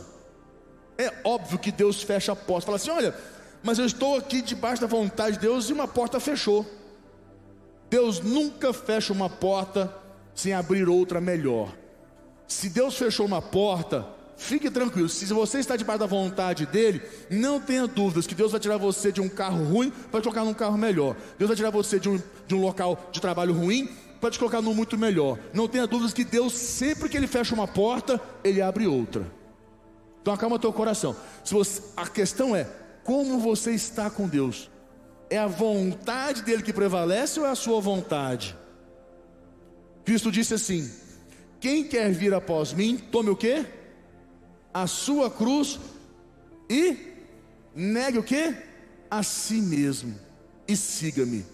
É 0.97 1.13
óbvio 1.25 1.59
que 1.59 1.73
Deus 1.73 2.03
fecha 2.03 2.33
a 2.33 2.37
porta. 2.37 2.67
Fala 2.67 2.77
assim: 2.77 2.91
olha, 2.91 3.15
mas 3.63 3.79
eu 3.79 3.87
estou 3.87 4.17
aqui 4.17 4.41
debaixo 4.41 4.81
da 4.81 4.87
vontade 4.87 5.37
de 5.37 5.43
Deus 5.43 5.69
e 5.69 5.73
uma 5.73 5.89
porta 5.89 6.21
fechou. 6.21 6.65
Deus 7.91 8.21
nunca 8.21 8.73
fecha 8.73 9.13
uma 9.13 9.29
porta 9.29 9.93
sem 10.35 10.53
abrir 10.53 10.89
outra 10.89 11.21
melhor. 11.21 11.75
Se 12.47 12.69
Deus 12.69 12.97
fechou 12.97 13.27
uma 13.27 13.43
porta, 13.43 14.07
Fique 14.39 14.71
tranquilo, 14.71 15.09
se 15.09 15.27
você 15.27 15.59
está 15.59 15.75
debaixo 15.75 15.99
da 15.99 16.07
vontade 16.07 16.65
dele, 16.65 17.03
não 17.29 17.61
tenha 17.61 17.89
dúvidas 17.89 18.25
que 18.25 18.37
Deus 18.37 18.53
vai 18.53 18.61
tirar 18.61 18.77
você 18.77 19.11
de 19.11 19.21
um 19.21 19.29
carro 19.29 19.65
ruim 19.65 19.91
para 19.91 20.21
te 20.21 20.25
colocar 20.25 20.45
num 20.45 20.55
carro 20.55 20.79
melhor. 20.79 21.17
Deus 21.37 21.49
vai 21.49 21.57
tirar 21.57 21.71
você 21.71 21.99
de 21.99 22.09
um, 22.09 22.23
de 22.47 22.55
um 22.55 22.61
local 22.61 23.09
de 23.11 23.21
trabalho 23.21 23.53
ruim 23.53 23.89
para 24.21 24.31
te 24.31 24.39
colocar 24.39 24.63
num 24.63 24.73
muito 24.73 24.97
melhor. 24.97 25.41
Não 25.53 25.67
tenha 25.67 25.89
dúvidas 25.89 26.15
que 26.15 26.23
Deus, 26.23 26.53
sempre 26.53 27.09
que 27.09 27.17
ele 27.17 27.27
fecha 27.27 27.53
uma 27.53 27.67
porta, 27.67 28.21
ele 28.45 28.63
abre 28.63 28.87
outra. 28.87 29.27
Então 30.23 30.33
acalma 30.33 30.57
teu 30.57 30.73
coração. 30.73 31.17
Se 31.45 31.53
você, 31.53 31.83
a 31.97 32.07
questão 32.07 32.55
é 32.55 32.65
como 33.03 33.41
você 33.41 33.73
está 33.73 34.09
com 34.09 34.29
Deus. 34.29 34.71
É 35.29 35.37
a 35.37 35.49
vontade 35.49 36.43
dele 36.43 36.63
que 36.63 36.73
prevalece 36.73 37.41
ou 37.41 37.47
é 37.47 37.51
a 37.51 37.57
sua 37.57 37.81
vontade? 37.81 38.57
Cristo 40.05 40.31
disse 40.31 40.55
assim: 40.55 40.89
Quem 41.59 41.83
quer 41.83 42.13
vir 42.13 42.33
após 42.33 42.73
mim, 42.73 42.97
tome 42.97 43.31
o 43.31 43.37
quê? 43.37 43.67
A 44.73 44.87
sua 44.87 45.31
cruz 45.31 45.79
e 46.69 46.97
negue 47.75 48.19
o 48.19 48.23
que? 48.23 48.55
A 49.11 49.23
si 49.23 49.61
mesmo 49.61 50.15
e 50.67 50.77
siga-me. 50.77 51.45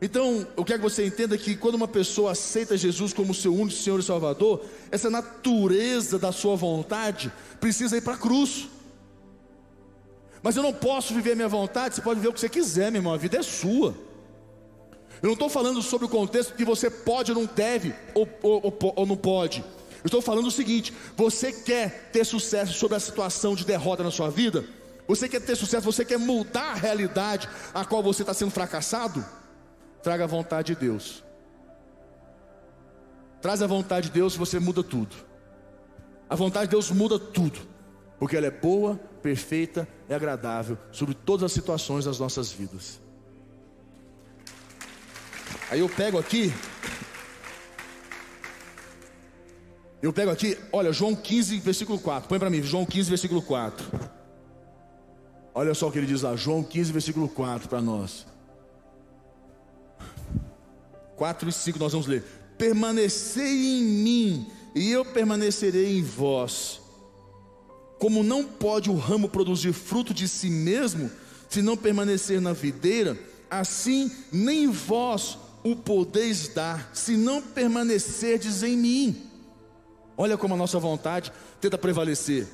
Então, 0.00 0.46
eu 0.56 0.64
quero 0.64 0.80
que 0.80 0.90
você 0.90 1.06
entenda 1.06 1.38
que 1.38 1.56
quando 1.56 1.76
uma 1.76 1.86
pessoa 1.86 2.32
aceita 2.32 2.76
Jesus 2.76 3.12
como 3.12 3.32
seu 3.32 3.54
único 3.54 3.78
Senhor 3.78 4.00
e 4.00 4.02
Salvador, 4.02 4.64
essa 4.90 5.08
natureza 5.08 6.18
da 6.18 6.32
sua 6.32 6.56
vontade 6.56 7.32
precisa 7.60 7.96
ir 7.96 8.00
para 8.00 8.14
a 8.14 8.18
cruz. 8.18 8.68
Mas 10.42 10.56
eu 10.56 10.62
não 10.62 10.72
posso 10.72 11.14
viver 11.14 11.32
a 11.32 11.36
minha 11.36 11.48
vontade, 11.48 11.94
você 11.94 12.02
pode 12.02 12.18
viver 12.18 12.30
o 12.30 12.32
que 12.32 12.40
você 12.40 12.48
quiser, 12.48 12.90
meu 12.90 12.98
irmão, 12.98 13.14
a 13.14 13.16
vida 13.16 13.38
é 13.38 13.42
sua. 13.42 13.94
Eu 15.22 15.28
não 15.28 15.34
estou 15.34 15.48
falando 15.48 15.80
sobre 15.80 16.06
o 16.06 16.10
contexto 16.10 16.54
que 16.54 16.64
você 16.64 16.90
pode 16.90 17.30
ou 17.30 17.38
não 17.38 17.46
deve, 17.46 17.94
ou, 18.12 18.28
ou, 18.42 18.60
ou, 18.64 18.92
ou 18.96 19.06
não 19.06 19.16
pode. 19.16 19.64
Eu 20.02 20.08
estou 20.08 20.20
falando 20.20 20.46
o 20.46 20.50
seguinte: 20.50 20.92
você 21.16 21.52
quer 21.52 22.10
ter 22.12 22.24
sucesso 22.24 22.72
sobre 22.74 22.96
a 22.96 23.00
situação 23.00 23.54
de 23.54 23.64
derrota 23.64 24.02
na 24.02 24.10
sua 24.10 24.30
vida? 24.30 24.64
Você 25.06 25.28
quer 25.28 25.40
ter 25.40 25.56
sucesso? 25.56 25.84
Você 25.84 26.04
quer 26.04 26.18
mudar 26.18 26.72
a 26.72 26.74
realidade 26.74 27.48
a 27.74 27.84
qual 27.84 28.02
você 28.02 28.22
está 28.22 28.34
sendo 28.34 28.50
fracassado? 28.50 29.24
Traga 30.02 30.24
a 30.24 30.26
vontade 30.26 30.74
de 30.74 30.80
Deus. 30.80 31.22
Traz 33.40 33.60
a 33.60 33.66
vontade 33.66 34.08
de 34.08 34.14
Deus 34.14 34.34
e 34.34 34.38
você 34.38 34.58
muda 34.58 34.82
tudo. 34.82 35.14
A 36.30 36.36
vontade 36.36 36.66
de 36.66 36.70
Deus 36.70 36.90
muda 36.90 37.18
tudo, 37.18 37.60
porque 38.18 38.36
ela 38.36 38.46
é 38.46 38.50
boa, 38.50 38.98
perfeita 39.20 39.86
e 40.08 40.14
agradável 40.14 40.78
sobre 40.90 41.14
todas 41.14 41.44
as 41.44 41.52
situações 41.52 42.04
das 42.04 42.18
nossas 42.18 42.50
vidas. 42.50 43.00
Aí 45.70 45.80
eu 45.80 45.88
pego 45.88 46.18
aqui, 46.18 46.52
eu 50.02 50.12
pego 50.12 50.32
aqui, 50.32 50.58
olha, 50.72 50.92
João 50.92 51.14
15, 51.14 51.60
versículo 51.60 51.96
4. 51.96 52.28
Põe 52.28 52.38
para 52.38 52.50
mim, 52.50 52.60
João 52.60 52.84
15, 52.84 53.08
versículo 53.08 53.40
4. 53.40 53.86
Olha 55.54 55.72
só 55.74 55.86
o 55.86 55.92
que 55.92 55.98
ele 55.98 56.08
diz 56.08 56.22
lá, 56.22 56.34
João 56.34 56.64
15, 56.64 56.92
versículo 56.92 57.28
4 57.28 57.68
para 57.68 57.80
nós. 57.80 58.26
4 61.14 61.48
e 61.48 61.52
5 61.52 61.78
nós 61.78 61.92
vamos 61.92 62.08
ler. 62.08 62.24
Permanecei 62.58 63.78
em 63.78 63.84
mim, 63.84 64.46
e 64.74 64.90
eu 64.90 65.04
permanecerei 65.04 65.98
em 65.98 66.02
vós. 66.02 66.80
Como 68.00 68.24
não 68.24 68.42
pode 68.42 68.90
o 68.90 68.96
ramo 68.96 69.28
produzir 69.28 69.72
fruto 69.72 70.12
de 70.12 70.26
si 70.26 70.50
mesmo, 70.50 71.08
se 71.48 71.62
não 71.62 71.76
permanecer 71.76 72.40
na 72.40 72.52
videira, 72.52 73.16
assim 73.48 74.10
nem 74.32 74.68
vós 74.68 75.38
o 75.62 75.76
podeis 75.76 76.48
dar, 76.48 76.90
se 76.92 77.16
não 77.16 77.40
permanecerdes 77.40 78.64
em 78.64 78.76
mim. 78.76 79.31
Olha 80.16 80.36
como 80.36 80.54
a 80.54 80.56
nossa 80.56 80.78
vontade 80.78 81.32
tenta 81.60 81.78
prevalecer, 81.78 82.46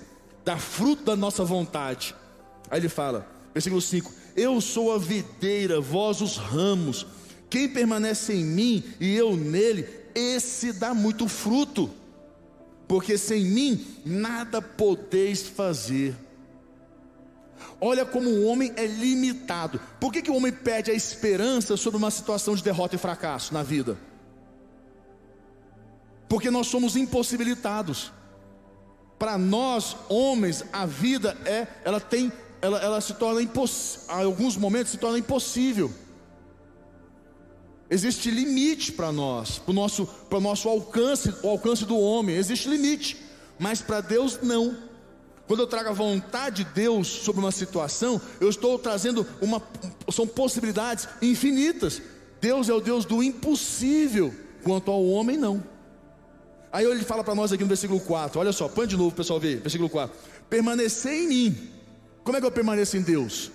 dar 0.44 0.58
fruto 0.58 1.04
da 1.04 1.16
nossa 1.16 1.44
vontade. 1.44 2.14
Aí 2.70 2.80
ele 2.80 2.88
fala, 2.88 3.26
versículo 3.52 3.80
5: 3.80 4.12
Eu 4.36 4.60
sou 4.60 4.92
a 4.94 4.98
videira, 4.98 5.80
vós 5.80 6.20
os 6.20 6.36
ramos. 6.36 7.06
Quem 7.50 7.68
permanece 7.68 8.34
em 8.34 8.44
mim 8.44 8.84
e 9.00 9.16
eu 9.16 9.34
nele, 9.36 9.88
esse 10.14 10.72
dá 10.72 10.92
muito 10.92 11.26
fruto, 11.26 11.90
porque 12.86 13.16
sem 13.16 13.44
mim 13.44 13.86
nada 14.04 14.60
podeis 14.60 15.42
fazer. 15.42 16.14
Olha 17.80 18.04
como 18.04 18.28
o 18.28 18.44
homem 18.44 18.72
é 18.76 18.86
limitado. 18.86 19.80
Por 20.00 20.12
que, 20.12 20.22
que 20.22 20.30
o 20.30 20.34
homem 20.34 20.52
perde 20.52 20.90
a 20.90 20.94
esperança 20.94 21.76
sobre 21.76 21.96
uma 21.96 22.10
situação 22.10 22.54
de 22.54 22.62
derrota 22.62 22.96
e 22.96 22.98
fracasso 22.98 23.54
na 23.54 23.62
vida? 23.62 23.96
Porque 26.28 26.50
nós 26.50 26.66
somos 26.66 26.96
impossibilitados. 26.96 28.12
Para 29.18 29.36
nós, 29.36 29.96
homens, 30.08 30.64
a 30.72 30.86
vida 30.86 31.36
é, 31.44 31.66
ela 31.84 31.98
tem, 31.98 32.30
ela, 32.60 32.78
ela 32.78 33.00
se 33.00 33.14
torna 33.14 33.42
impossível, 33.42 34.14
alguns 34.14 34.56
momentos 34.56 34.92
se 34.92 34.98
torna 34.98 35.18
impossível. 35.18 35.90
Existe 37.90 38.30
limite 38.30 38.92
para 38.92 39.10
nós, 39.10 39.58
para 39.58 39.70
o 39.70 39.74
nosso, 39.74 40.08
nosso 40.30 40.68
alcance, 40.68 41.34
o 41.42 41.48
alcance 41.48 41.86
do 41.86 41.98
homem, 41.98 42.36
existe 42.36 42.68
limite, 42.68 43.16
mas 43.58 43.80
para 43.80 44.02
Deus 44.02 44.38
não. 44.42 44.76
Quando 45.46 45.60
eu 45.60 45.66
trago 45.66 45.88
a 45.88 45.92
vontade 45.92 46.62
de 46.62 46.70
Deus 46.72 47.08
sobre 47.08 47.40
uma 47.40 47.50
situação, 47.50 48.20
eu 48.38 48.50
estou 48.50 48.78
trazendo 48.78 49.26
uma, 49.40 49.62
são 50.12 50.26
possibilidades 50.26 51.08
infinitas. 51.22 52.02
Deus 52.38 52.68
é 52.68 52.74
o 52.74 52.80
Deus 52.80 53.06
do 53.06 53.22
impossível, 53.22 54.34
quanto 54.62 54.90
ao 54.90 55.02
homem 55.06 55.38
não. 55.38 55.64
Aí 56.72 56.84
ele 56.84 57.02
fala 57.02 57.24
para 57.24 57.34
nós 57.34 57.52
aqui 57.52 57.62
no 57.62 57.68
versículo 57.68 58.00
4, 58.00 58.38
olha 58.38 58.52
só, 58.52 58.68
põe 58.68 58.86
de 58.86 58.96
novo, 58.96 59.14
pessoal, 59.14 59.40
ver, 59.40 59.60
versículo 59.60 59.88
4. 59.88 60.14
Permanecer 60.50 61.12
em 61.12 61.28
mim. 61.28 61.70
Como 62.22 62.36
é 62.36 62.40
que 62.40 62.46
eu 62.46 62.52
permaneço 62.52 62.96
em 62.96 63.02
Deus? 63.02 63.50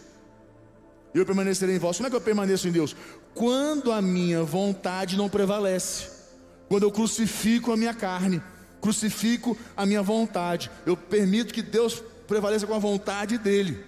Eu 1.13 1.25
permanecerei 1.25 1.75
em 1.75 1.79
vós. 1.79 1.97
Como 1.97 2.07
é 2.07 2.09
que 2.09 2.15
eu 2.15 2.21
permaneço 2.21 2.67
em 2.67 2.71
Deus? 2.71 2.95
Quando 3.35 3.91
a 3.91 4.01
minha 4.01 4.43
vontade 4.43 5.15
não 5.15 5.29
prevalece. 5.29 6.07
Quando 6.67 6.83
eu 6.83 6.91
crucifico 6.91 7.71
a 7.71 7.77
minha 7.77 7.93
carne, 7.93 8.41
crucifico 8.81 9.55
a 9.77 9.85
minha 9.85 10.01
vontade. 10.01 10.71
Eu 10.85 10.97
permito 10.97 11.53
que 11.53 11.61
Deus 11.61 12.01
prevaleça 12.27 12.65
com 12.65 12.73
a 12.73 12.79
vontade 12.79 13.37
dele, 13.37 13.83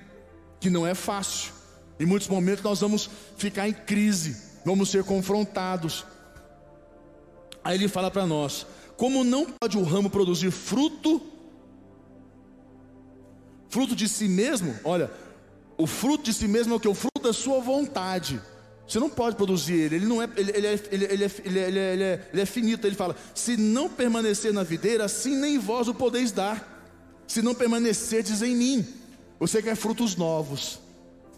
que 0.60 0.70
não 0.70 0.86
é 0.86 0.94
fácil. 0.94 1.52
Em 2.00 2.06
muitos 2.06 2.28
momentos 2.28 2.64
nós 2.64 2.80
vamos 2.80 3.10
ficar 3.38 3.68
em 3.68 3.74
crise, 3.74 4.38
vamos 4.64 4.90
ser 4.90 5.04
confrontados. 5.04 6.06
Aí 7.64 7.76
ele 7.76 7.88
fala 7.88 8.12
para 8.12 8.28
nós: 8.28 8.68
como 8.98 9.24
não 9.24 9.46
pode 9.46 9.78
o 9.78 9.84
ramo 9.84 10.10
produzir 10.10 10.52
fruto, 10.52 11.22
fruto 13.70 13.96
de 13.96 14.08
si 14.08 14.28
mesmo, 14.28 14.74
olha, 14.84 15.12
o 15.78 15.86
fruto 15.86 16.24
de 16.24 16.34
si 16.34 16.48
mesmo 16.48 16.74
é 16.74 16.78
o 16.78 16.80
que? 16.80 16.88
O 16.88 16.94
fruto 16.94 17.22
da 17.22 17.34
sua 17.34 17.60
vontade. 17.60 18.42
Você 18.88 19.00
não 19.00 19.10
pode 19.10 19.36
produzir 19.36 19.74
ele, 19.74 19.96
ele 19.96 20.06
não 20.06 20.22
é, 20.22 20.30
ele, 20.38 20.52
ele, 20.56 20.68
é, 20.68 20.80
ele, 20.92 21.06
ele, 21.06 21.24
é, 21.24 21.32
ele, 21.44 21.60
é, 21.60 21.70
ele, 21.70 22.04
é, 22.04 22.30
ele 22.32 22.42
é 22.42 22.46
finito. 22.46 22.86
Ele 22.86 22.96
fala: 22.96 23.16
se 23.34 23.58
não 23.58 23.90
permanecer 23.90 24.54
na 24.54 24.64
videira, 24.64 25.06
assim 25.06 25.36
nem 25.36 25.58
vós 25.58 25.88
o 25.88 25.94
podeis 25.94 26.32
dar. 26.32 26.74
Se 27.28 27.42
não 27.42 27.56
permanecerdes 27.56 28.44
em 28.44 28.56
mim, 28.56 28.88
você 29.40 29.62
quer 29.62 29.76
frutos 29.76 30.16
novos, 30.16 30.80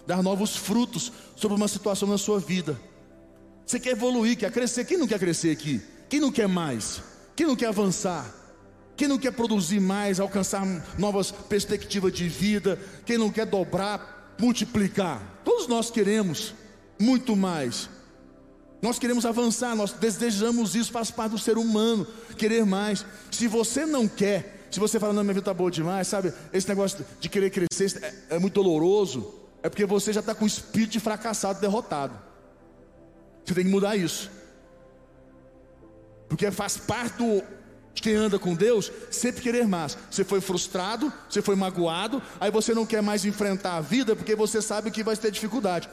dar 0.05 0.21
novos 0.21 0.57
frutos 0.57 1.11
sobre 1.37 1.55
uma 1.55 1.69
situação 1.69 2.07
na 2.07 2.17
sua 2.17 2.39
vida. 2.39 2.77
Você 3.65 3.79
quer 3.79 3.91
evoluir, 3.91 4.37
quer 4.37 4.51
crescer. 4.51 4.83
Quem 4.85 4.97
não 4.97 5.07
quer 5.07 5.17
crescer 5.17 5.51
aqui? 5.51 5.81
Quem 6.09 6.19
não 6.19 6.31
quer 6.31 6.47
mais? 6.47 7.01
Quem 7.37 7.45
não 7.45 7.55
quer 7.55 7.67
avançar? 7.67 8.25
Quem 8.95 9.07
não 9.07 9.19
quer 9.19 9.31
produzir 9.31 9.79
mais, 9.79 10.19
alcançar 10.19 10.65
novas 10.97 11.29
perspectivas 11.29 12.11
de 12.11 12.27
vida? 12.27 12.79
Quem 13.05 13.15
não 13.15 13.29
quer 13.29 13.45
dobrar, 13.45 14.35
multiplicar? 14.39 15.21
Todos 15.45 15.67
nós 15.67 15.91
queremos 15.91 16.55
muito 16.99 17.35
mais. 17.35 17.87
Nós 18.81 18.97
queremos 18.97 19.23
avançar, 19.23 19.75
nós 19.75 19.91
desejamos 19.91 20.73
isso, 20.73 20.91
faz 20.91 21.11
parte 21.11 21.33
do 21.33 21.37
ser 21.37 21.59
humano, 21.59 22.07
querer 22.39 22.65
mais. 22.65 23.05
Se 23.29 23.47
você 23.47 23.85
não 23.85 24.07
quer, 24.07 24.67
se 24.71 24.79
você 24.79 24.99
fala, 24.99 25.13
não, 25.13 25.23
minha 25.23 25.35
vida 25.35 25.41
está 25.41 25.53
boa 25.53 25.69
demais, 25.69 26.07
sabe? 26.07 26.33
Esse 26.51 26.67
negócio 26.67 27.05
de 27.19 27.29
querer 27.29 27.51
crescer 27.51 28.03
é, 28.03 28.35
é 28.35 28.39
muito 28.39 28.55
doloroso, 28.55 29.31
é 29.61 29.69
porque 29.69 29.85
você 29.85 30.11
já 30.11 30.21
está 30.21 30.33
com 30.33 30.43
o 30.43 30.47
espírito 30.47 30.93
de 30.93 30.99
fracassado, 30.99 31.61
derrotado. 31.61 32.17
Você 33.45 33.53
tem 33.53 33.63
que 33.63 33.69
mudar 33.69 33.95
isso. 33.95 34.36
Porque 36.27 36.51
faz 36.51 36.77
parte 36.77 37.17
do, 37.17 37.43
de 37.93 38.01
quem 38.01 38.15
anda 38.15 38.37
com 38.37 38.53
Deus 38.53 38.91
sempre 39.09 39.41
querer 39.41 39.67
mais. 39.67 39.97
Você 40.09 40.23
foi 40.23 40.41
frustrado, 40.41 41.11
você 41.29 41.41
foi 41.41 41.55
magoado, 41.55 42.21
aí 42.39 42.51
você 42.51 42.73
não 42.73 42.85
quer 42.85 43.01
mais 43.01 43.25
enfrentar 43.25 43.77
a 43.77 43.81
vida 43.81 44.15
porque 44.15 44.35
você 44.35 44.61
sabe 44.61 44.91
que 44.91 45.03
vai 45.03 45.15
ter 45.15 45.31
dificuldade. 45.31 45.89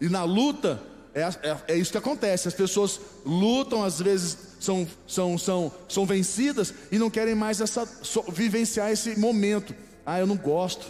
E 0.00 0.08
na 0.08 0.24
luta, 0.24 0.80
é, 1.14 1.22
é, 1.22 1.56
é, 1.68 1.76
isso 1.76 1.90
que 1.90 1.98
acontece. 1.98 2.48
As 2.48 2.54
pessoas 2.54 3.00
lutam, 3.26 3.84
às 3.84 4.00
vezes 4.00 4.38
são, 4.60 4.86
são, 5.06 5.36
são, 5.36 5.72
são 5.88 6.06
vencidas 6.06 6.72
e 6.90 6.98
não 6.98 7.10
querem 7.10 7.34
mais 7.34 7.60
essa, 7.60 7.86
so, 8.02 8.22
vivenciar 8.28 8.90
esse 8.90 9.18
momento. 9.18 9.74
Ah, 10.06 10.20
eu 10.20 10.26
não 10.26 10.36
gosto. 10.36 10.86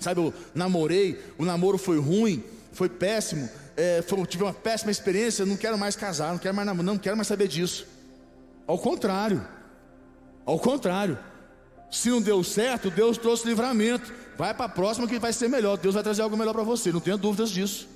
Sabe, 0.00 0.20
eu 0.20 0.34
namorei, 0.54 1.22
o 1.38 1.44
namoro 1.44 1.78
foi 1.78 1.98
ruim, 1.98 2.42
foi 2.72 2.88
péssimo, 2.88 3.48
é, 3.76 4.02
foi, 4.02 4.24
tive 4.26 4.44
uma 4.44 4.54
péssima 4.54 4.90
experiência, 4.90 5.44
não 5.44 5.56
quero 5.56 5.78
mais 5.78 5.96
casar, 5.96 6.32
não 6.32 6.38
quero 6.38 6.54
mais 6.54 6.66
namorar, 6.66 6.86
não 6.86 6.98
quero 6.98 7.16
mais 7.16 7.28
saber 7.28 7.48
disso. 7.48 7.86
Ao 8.66 8.78
contrário, 8.78 9.46
ao 10.44 10.58
contrário. 10.58 11.18
Se 11.90 12.10
não 12.10 12.20
deu 12.20 12.42
certo, 12.42 12.90
Deus 12.90 13.16
trouxe 13.16 13.46
livramento. 13.46 14.12
Vai 14.36 14.52
para 14.52 14.66
a 14.66 14.68
próxima 14.68 15.06
que 15.06 15.18
vai 15.18 15.32
ser 15.32 15.48
melhor. 15.48 15.76
Deus 15.76 15.94
vai 15.94 16.02
trazer 16.02 16.22
algo 16.22 16.36
melhor 16.36 16.52
para 16.52 16.62
você, 16.62 16.90
não 16.90 17.00
tenha 17.00 17.16
dúvidas 17.16 17.50
disso. 17.50 17.88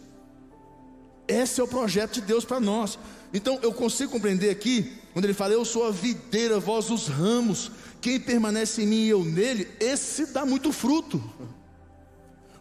Esse 1.26 1.60
é 1.60 1.64
o 1.64 1.68
projeto 1.68 2.14
de 2.14 2.20
Deus 2.22 2.44
para 2.44 2.60
nós. 2.60 2.98
Então 3.34 3.58
eu 3.62 3.72
consigo 3.72 4.12
compreender 4.12 4.50
aqui, 4.50 4.96
quando 5.12 5.26
ele 5.26 5.34
fala, 5.34 5.52
Eu 5.52 5.64
sou 5.64 5.86
a 5.86 5.90
videira, 5.90 6.58
vós 6.58 6.90
os 6.90 7.08
ramos, 7.08 7.70
quem 8.00 8.18
permanece 8.18 8.82
em 8.82 8.86
mim 8.86 9.02
e 9.02 9.08
eu 9.08 9.24
nele, 9.24 9.68
esse 9.78 10.26
dá 10.26 10.46
muito 10.46 10.72
fruto. 10.72 11.22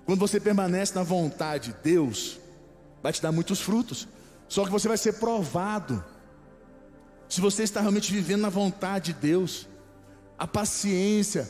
Quando 0.06 0.20
você 0.20 0.40
permanece 0.40 0.96
na 0.96 1.04
vontade 1.04 1.72
de 1.72 1.78
Deus, 1.84 2.40
vai 3.02 3.14
te 3.14 3.22
dar 3.22 3.32
muitos 3.32 3.60
frutos. 3.60 4.08
Só 4.48 4.66
que 4.66 4.72
você 4.72 4.88
vai 4.88 4.98
ser 4.98 5.14
provado. 5.14 6.04
Se 7.28 7.42
você 7.42 7.64
está 7.64 7.82
realmente 7.82 8.12
vivendo 8.12 8.42
na 8.42 8.50
vontade 8.50 9.14
de 9.14 9.20
Deus, 9.20 9.68
a 10.38 10.48
paciência, 10.48 11.50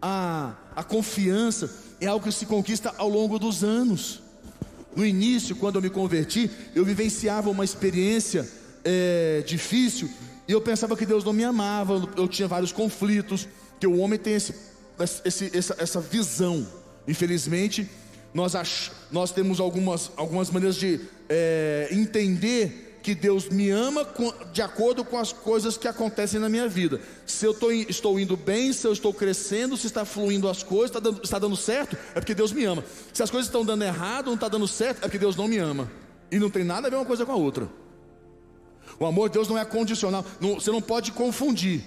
a, 0.00 0.54
a 0.74 0.82
confiança 0.82 1.70
é 2.00 2.06
algo 2.06 2.24
que 2.24 2.32
se 2.32 2.46
conquista 2.46 2.94
ao 2.96 3.08
longo 3.08 3.38
dos 3.38 3.62
anos. 3.62 4.22
No 4.96 5.04
início, 5.04 5.54
quando 5.56 5.76
eu 5.76 5.82
me 5.82 5.90
converti, 5.90 6.50
eu 6.74 6.84
vivenciava 6.84 7.50
uma 7.50 7.64
experiência 7.64 8.48
é, 8.84 9.42
difícil 9.46 10.10
e 10.48 10.52
eu 10.52 10.62
pensava 10.62 10.96
que 10.96 11.04
Deus 11.04 11.22
não 11.24 11.32
me 11.34 11.44
amava, 11.44 12.08
eu 12.16 12.26
tinha 12.26 12.48
vários 12.48 12.72
conflitos, 12.72 13.46
que 13.78 13.86
o 13.86 13.98
homem 13.98 14.18
tem 14.18 14.32
esse, 14.32 14.54
esse, 15.22 15.56
essa, 15.56 15.76
essa 15.78 16.00
visão. 16.00 16.66
Infelizmente, 17.06 17.88
nós, 18.32 18.54
ach, 18.54 18.90
nós 19.10 19.32
temos 19.32 19.60
algumas, 19.60 20.10
algumas 20.16 20.50
maneiras 20.50 20.76
de 20.76 21.00
é, 21.28 21.88
entender 21.90 22.88
que 23.02 23.14
Deus 23.14 23.48
me 23.48 23.70
ama 23.70 24.06
de 24.52 24.60
acordo 24.60 25.04
com 25.04 25.16
as 25.16 25.32
coisas 25.32 25.76
que 25.76 25.88
acontecem 25.88 26.38
na 26.38 26.48
minha 26.48 26.68
vida. 26.68 27.00
Se 27.24 27.46
eu 27.46 27.54
tô, 27.54 27.70
estou 27.70 28.20
indo 28.20 28.36
bem, 28.36 28.72
se 28.72 28.86
eu 28.86 28.92
estou 28.92 29.14
crescendo, 29.14 29.76
se 29.76 29.86
está 29.86 30.04
fluindo 30.04 30.48
as 30.48 30.62
coisas, 30.62 30.90
está 30.90 31.00
dando, 31.00 31.24
está 31.24 31.38
dando 31.38 31.56
certo, 31.56 31.96
é 32.14 32.20
porque 32.20 32.34
Deus 32.34 32.52
me 32.52 32.64
ama. 32.64 32.84
Se 33.12 33.22
as 33.22 33.30
coisas 33.30 33.46
estão 33.46 33.64
dando 33.64 33.82
errado, 33.82 34.26
não 34.26 34.34
está 34.34 34.48
dando 34.48 34.68
certo, 34.68 34.98
é 34.98 35.00
porque 35.02 35.18
Deus 35.18 35.36
não 35.36 35.48
me 35.48 35.56
ama. 35.58 35.90
E 36.30 36.38
não 36.38 36.50
tem 36.50 36.64
nada 36.64 36.88
a 36.88 36.90
ver 36.90 36.96
uma 36.96 37.04
coisa 37.04 37.24
com 37.24 37.32
a 37.32 37.36
outra. 37.36 37.68
O 39.00 39.06
amor 39.06 39.28
de 39.28 39.34
Deus 39.34 39.48
não 39.48 39.56
é 39.56 39.64
condicional. 39.64 40.24
Não, 40.40 40.54
você 40.54 40.70
não 40.70 40.82
pode 40.82 41.12
confundir. 41.12 41.82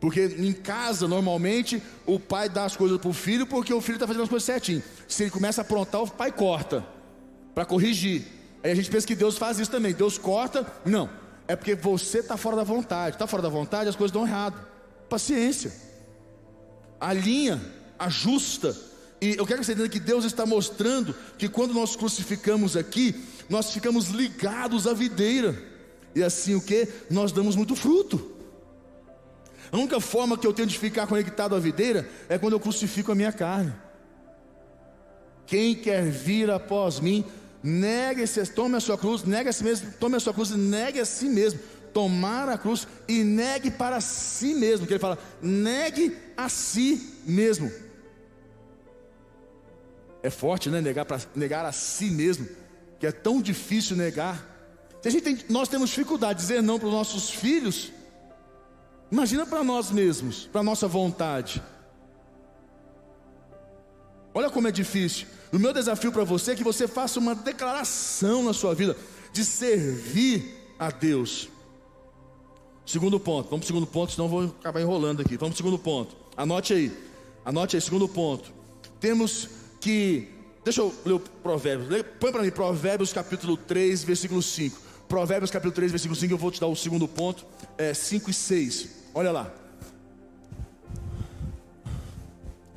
Porque 0.00 0.36
em 0.38 0.52
casa, 0.52 1.08
normalmente, 1.08 1.82
o 2.04 2.20
pai 2.20 2.48
dá 2.48 2.64
as 2.64 2.76
coisas 2.76 2.98
para 2.98 3.08
o 3.08 3.14
filho 3.14 3.46
porque 3.46 3.72
o 3.72 3.80
filho 3.80 3.96
está 3.96 4.06
fazendo 4.06 4.22
as 4.22 4.28
coisas 4.28 4.44
certinho. 4.44 4.82
Se 5.08 5.22
ele 5.22 5.30
começa 5.30 5.60
a 5.60 5.64
aprontar, 5.64 6.02
o 6.02 6.10
pai 6.10 6.30
corta 6.30 6.84
para 7.54 7.64
corrigir. 7.64 8.24
Aí 8.62 8.70
a 8.70 8.74
gente 8.74 8.90
pensa 8.90 9.06
que 9.06 9.14
Deus 9.14 9.38
faz 9.38 9.58
isso 9.58 9.70
também. 9.70 9.92
Deus 9.92 10.18
corta. 10.18 10.66
Não. 10.84 11.08
É 11.46 11.54
porque 11.54 11.74
você 11.74 12.18
está 12.18 12.36
fora 12.36 12.56
da 12.56 12.64
vontade. 12.64 13.16
Está 13.16 13.26
fora 13.26 13.42
da 13.42 13.48
vontade, 13.48 13.88
as 13.88 13.96
coisas 13.96 14.12
dão 14.12 14.26
errado. 14.26 14.58
Paciência. 15.08 15.72
Alinha, 17.00 17.60
ajusta. 17.98 18.76
E 19.20 19.36
eu 19.36 19.46
quero 19.46 19.60
que 19.60 19.66
você 19.66 19.72
entenda 19.72 19.88
que 19.88 20.00
Deus 20.00 20.24
está 20.24 20.44
mostrando 20.44 21.14
que 21.38 21.48
quando 21.48 21.72
nós 21.72 21.96
crucificamos 21.96 22.76
aqui, 22.76 23.14
nós 23.48 23.72
ficamos 23.72 24.08
ligados 24.08 24.86
à 24.86 24.92
videira. 24.92 25.56
E 26.14 26.22
assim 26.22 26.54
o 26.54 26.60
que? 26.60 26.88
Nós 27.10 27.32
damos 27.32 27.56
muito 27.56 27.74
fruto. 27.74 28.33
A 29.70 29.76
única 29.76 30.00
forma 30.00 30.36
que 30.38 30.46
eu 30.46 30.52
tenho 30.52 30.68
de 30.68 30.78
ficar 30.78 31.06
conectado 31.06 31.54
à 31.54 31.58
videira 31.58 32.08
é 32.28 32.38
quando 32.38 32.54
eu 32.54 32.60
crucifico 32.60 33.12
a 33.12 33.14
minha 33.14 33.32
carne. 33.32 33.72
Quem 35.46 35.74
quer 35.74 36.04
vir 36.04 36.50
após 36.50 37.00
mim, 37.00 37.24
negue-se, 37.62 38.46
tome 38.46 38.76
a 38.76 38.80
sua 38.80 38.96
cruz, 38.96 39.24
negue 39.24 39.48
a 39.48 39.52
si 39.52 39.64
mesmo, 39.64 39.92
tome 39.98 40.16
a 40.16 40.20
sua 40.20 40.32
cruz 40.32 40.50
e 40.50 40.56
negue 40.56 41.00
a 41.00 41.04
si 41.04 41.26
mesmo. 41.26 41.60
Tomar 41.92 42.48
a 42.48 42.58
cruz 42.58 42.88
e 43.06 43.22
negue 43.22 43.70
para 43.70 44.00
si 44.00 44.54
mesmo. 44.54 44.86
Que 44.86 44.94
ele 44.94 45.00
fala, 45.00 45.18
negue 45.40 46.16
a 46.36 46.48
si 46.48 47.20
mesmo. 47.24 47.70
É 50.22 50.30
forte, 50.30 50.70
né? 50.70 50.80
Negar, 50.80 51.04
pra, 51.04 51.20
negar 51.36 51.64
a 51.64 51.70
si 51.70 52.06
mesmo, 52.06 52.48
que 52.98 53.06
é 53.06 53.12
tão 53.12 53.40
difícil 53.40 53.96
negar. 53.96 54.50
Se 55.02 55.08
a 55.08 55.10
gente 55.10 55.22
tem, 55.22 55.38
nós 55.50 55.68
temos 55.68 55.90
dificuldade 55.90 56.40
de 56.40 56.46
dizer 56.46 56.62
não 56.62 56.78
para 56.78 56.88
os 56.88 56.94
nossos 56.94 57.30
filhos, 57.30 57.92
Imagina 59.10 59.46
para 59.46 59.62
nós 59.62 59.90
mesmos, 59.90 60.48
para 60.52 60.62
nossa 60.62 60.88
vontade. 60.88 61.62
Olha 64.32 64.50
como 64.50 64.66
é 64.66 64.72
difícil. 64.72 65.28
O 65.52 65.58
meu 65.58 65.72
desafio 65.72 66.10
para 66.10 66.24
você 66.24 66.52
é 66.52 66.54
que 66.56 66.64
você 66.64 66.88
faça 66.88 67.20
uma 67.20 67.34
declaração 67.34 68.42
na 68.42 68.52
sua 68.52 68.74
vida 68.74 68.96
de 69.32 69.44
servir 69.44 70.74
a 70.78 70.90
Deus. 70.90 71.48
Segundo 72.84 73.18
ponto, 73.20 73.48
vamos 73.48 73.64
para 73.64 73.64
o 73.64 73.66
segundo 73.66 73.86
ponto, 73.86 74.12
senão 74.12 74.28
vou 74.28 74.44
acabar 74.60 74.80
enrolando 74.80 75.22
aqui. 75.22 75.36
Vamos 75.36 75.54
para 75.54 75.64
o 75.64 75.68
segundo 75.68 75.78
ponto. 75.78 76.16
Anote 76.36 76.72
aí. 76.72 76.92
Anote 77.44 77.76
aí, 77.76 77.82
segundo 77.82 78.08
ponto. 78.08 78.52
Temos 78.98 79.48
que. 79.80 80.28
Deixa 80.64 80.80
eu 80.80 80.92
ler 81.04 81.12
o 81.12 81.20
Provérbios. 81.20 82.04
Põe 82.18 82.32
para 82.32 82.42
mim, 82.42 82.50
Provérbios 82.50 83.12
capítulo 83.12 83.56
3, 83.56 84.02
versículo 84.02 84.42
5. 84.42 84.80
Provérbios 85.14 85.48
capítulo 85.48 85.72
3, 85.72 85.92
versículo 85.92 86.18
5, 86.18 86.34
eu 86.34 86.36
vou 86.36 86.50
te 86.50 86.60
dar 86.60 86.66
o 86.66 86.74
segundo 86.74 87.06
ponto, 87.06 87.46
é 87.78 87.94
5 87.94 88.30
e 88.30 88.34
6. 88.34 88.88
Olha 89.14 89.30
lá. 89.30 89.48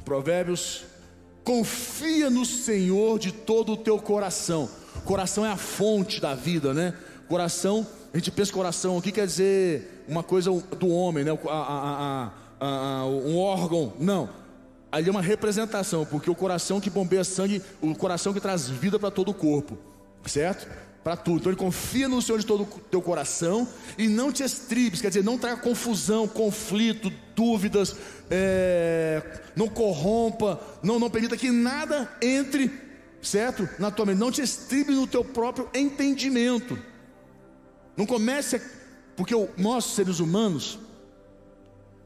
Provérbios, 0.06 0.84
confia 1.44 2.30
no 2.30 2.46
Senhor 2.46 3.18
de 3.18 3.32
todo 3.32 3.72
o 3.72 3.76
teu 3.76 3.98
coração. 3.98 4.70
Coração 5.04 5.44
é 5.44 5.50
a 5.50 5.58
fonte 5.58 6.22
da 6.22 6.36
vida, 6.36 6.76
né? 6.76 6.94
Coração, 7.28 7.88
a 8.14 8.18
gente 8.18 8.30
pensa 8.30 8.54
coração, 8.54 8.96
o 8.96 9.02
que 9.02 9.12
quer 9.12 9.26
dizer 9.26 10.06
uma 10.08 10.22
coisa 10.22 10.52
do 10.52 10.90
homem, 10.90 11.24
né? 11.24 11.32
A, 11.50 12.32
a, 12.60 12.68
a, 12.68 13.06
um 13.08 13.40
órgão, 13.40 13.94
não. 14.00 14.30
Ali 14.92 15.08
é 15.08 15.12
uma 15.12 15.24
representação, 15.24 16.06
porque 16.06 16.30
o 16.30 16.36
coração 16.36 16.80
que 16.80 16.92
bombeia 16.92 17.24
sangue, 17.24 17.64
o 17.82 17.96
coração 17.96 18.32
que 18.32 18.40
traz 18.40 18.70
vida 18.70 19.00
para 19.00 19.10
todo 19.10 19.32
o 19.32 19.34
corpo, 19.34 19.76
certo? 20.24 20.68
Para 21.08 21.16
tudo. 21.16 21.38
Então 21.38 21.52
ele 21.54 21.58
confia 21.58 22.10
no 22.10 22.22
Senhor 22.22 22.38
de 22.38 22.46
todo 22.46 22.64
o 22.64 22.80
teu 22.92 23.02
coração 23.02 23.66
e 23.98 24.10
não 24.10 24.30
te 24.30 24.44
estribes, 24.44 25.00
quer 25.00 25.08
dizer, 25.08 25.24
não 25.24 25.38
traga 25.38 25.62
confusão, 25.62 26.28
conflito, 26.28 27.10
dúvidas, 27.34 27.96
é, 28.30 29.24
não 29.56 29.70
corrompa, 29.70 30.60
não, 30.84 31.00
não 31.00 31.10
permita 31.10 31.38
que 31.38 31.50
nada 31.50 32.14
entre, 32.22 32.70
certo? 33.22 33.70
Na 33.80 33.90
tua 33.90 34.06
mente, 34.06 34.18
não 34.18 34.30
te 34.30 34.42
estribe 34.42 34.92
no 34.92 35.08
teu 35.08 35.24
próprio 35.24 35.70
entendimento. 35.74 36.78
Não 37.96 38.06
comece, 38.06 38.58
a, 38.58 38.62
porque 39.16 39.34
nós 39.56 39.86
seres 39.86 40.20
humanos 40.20 40.78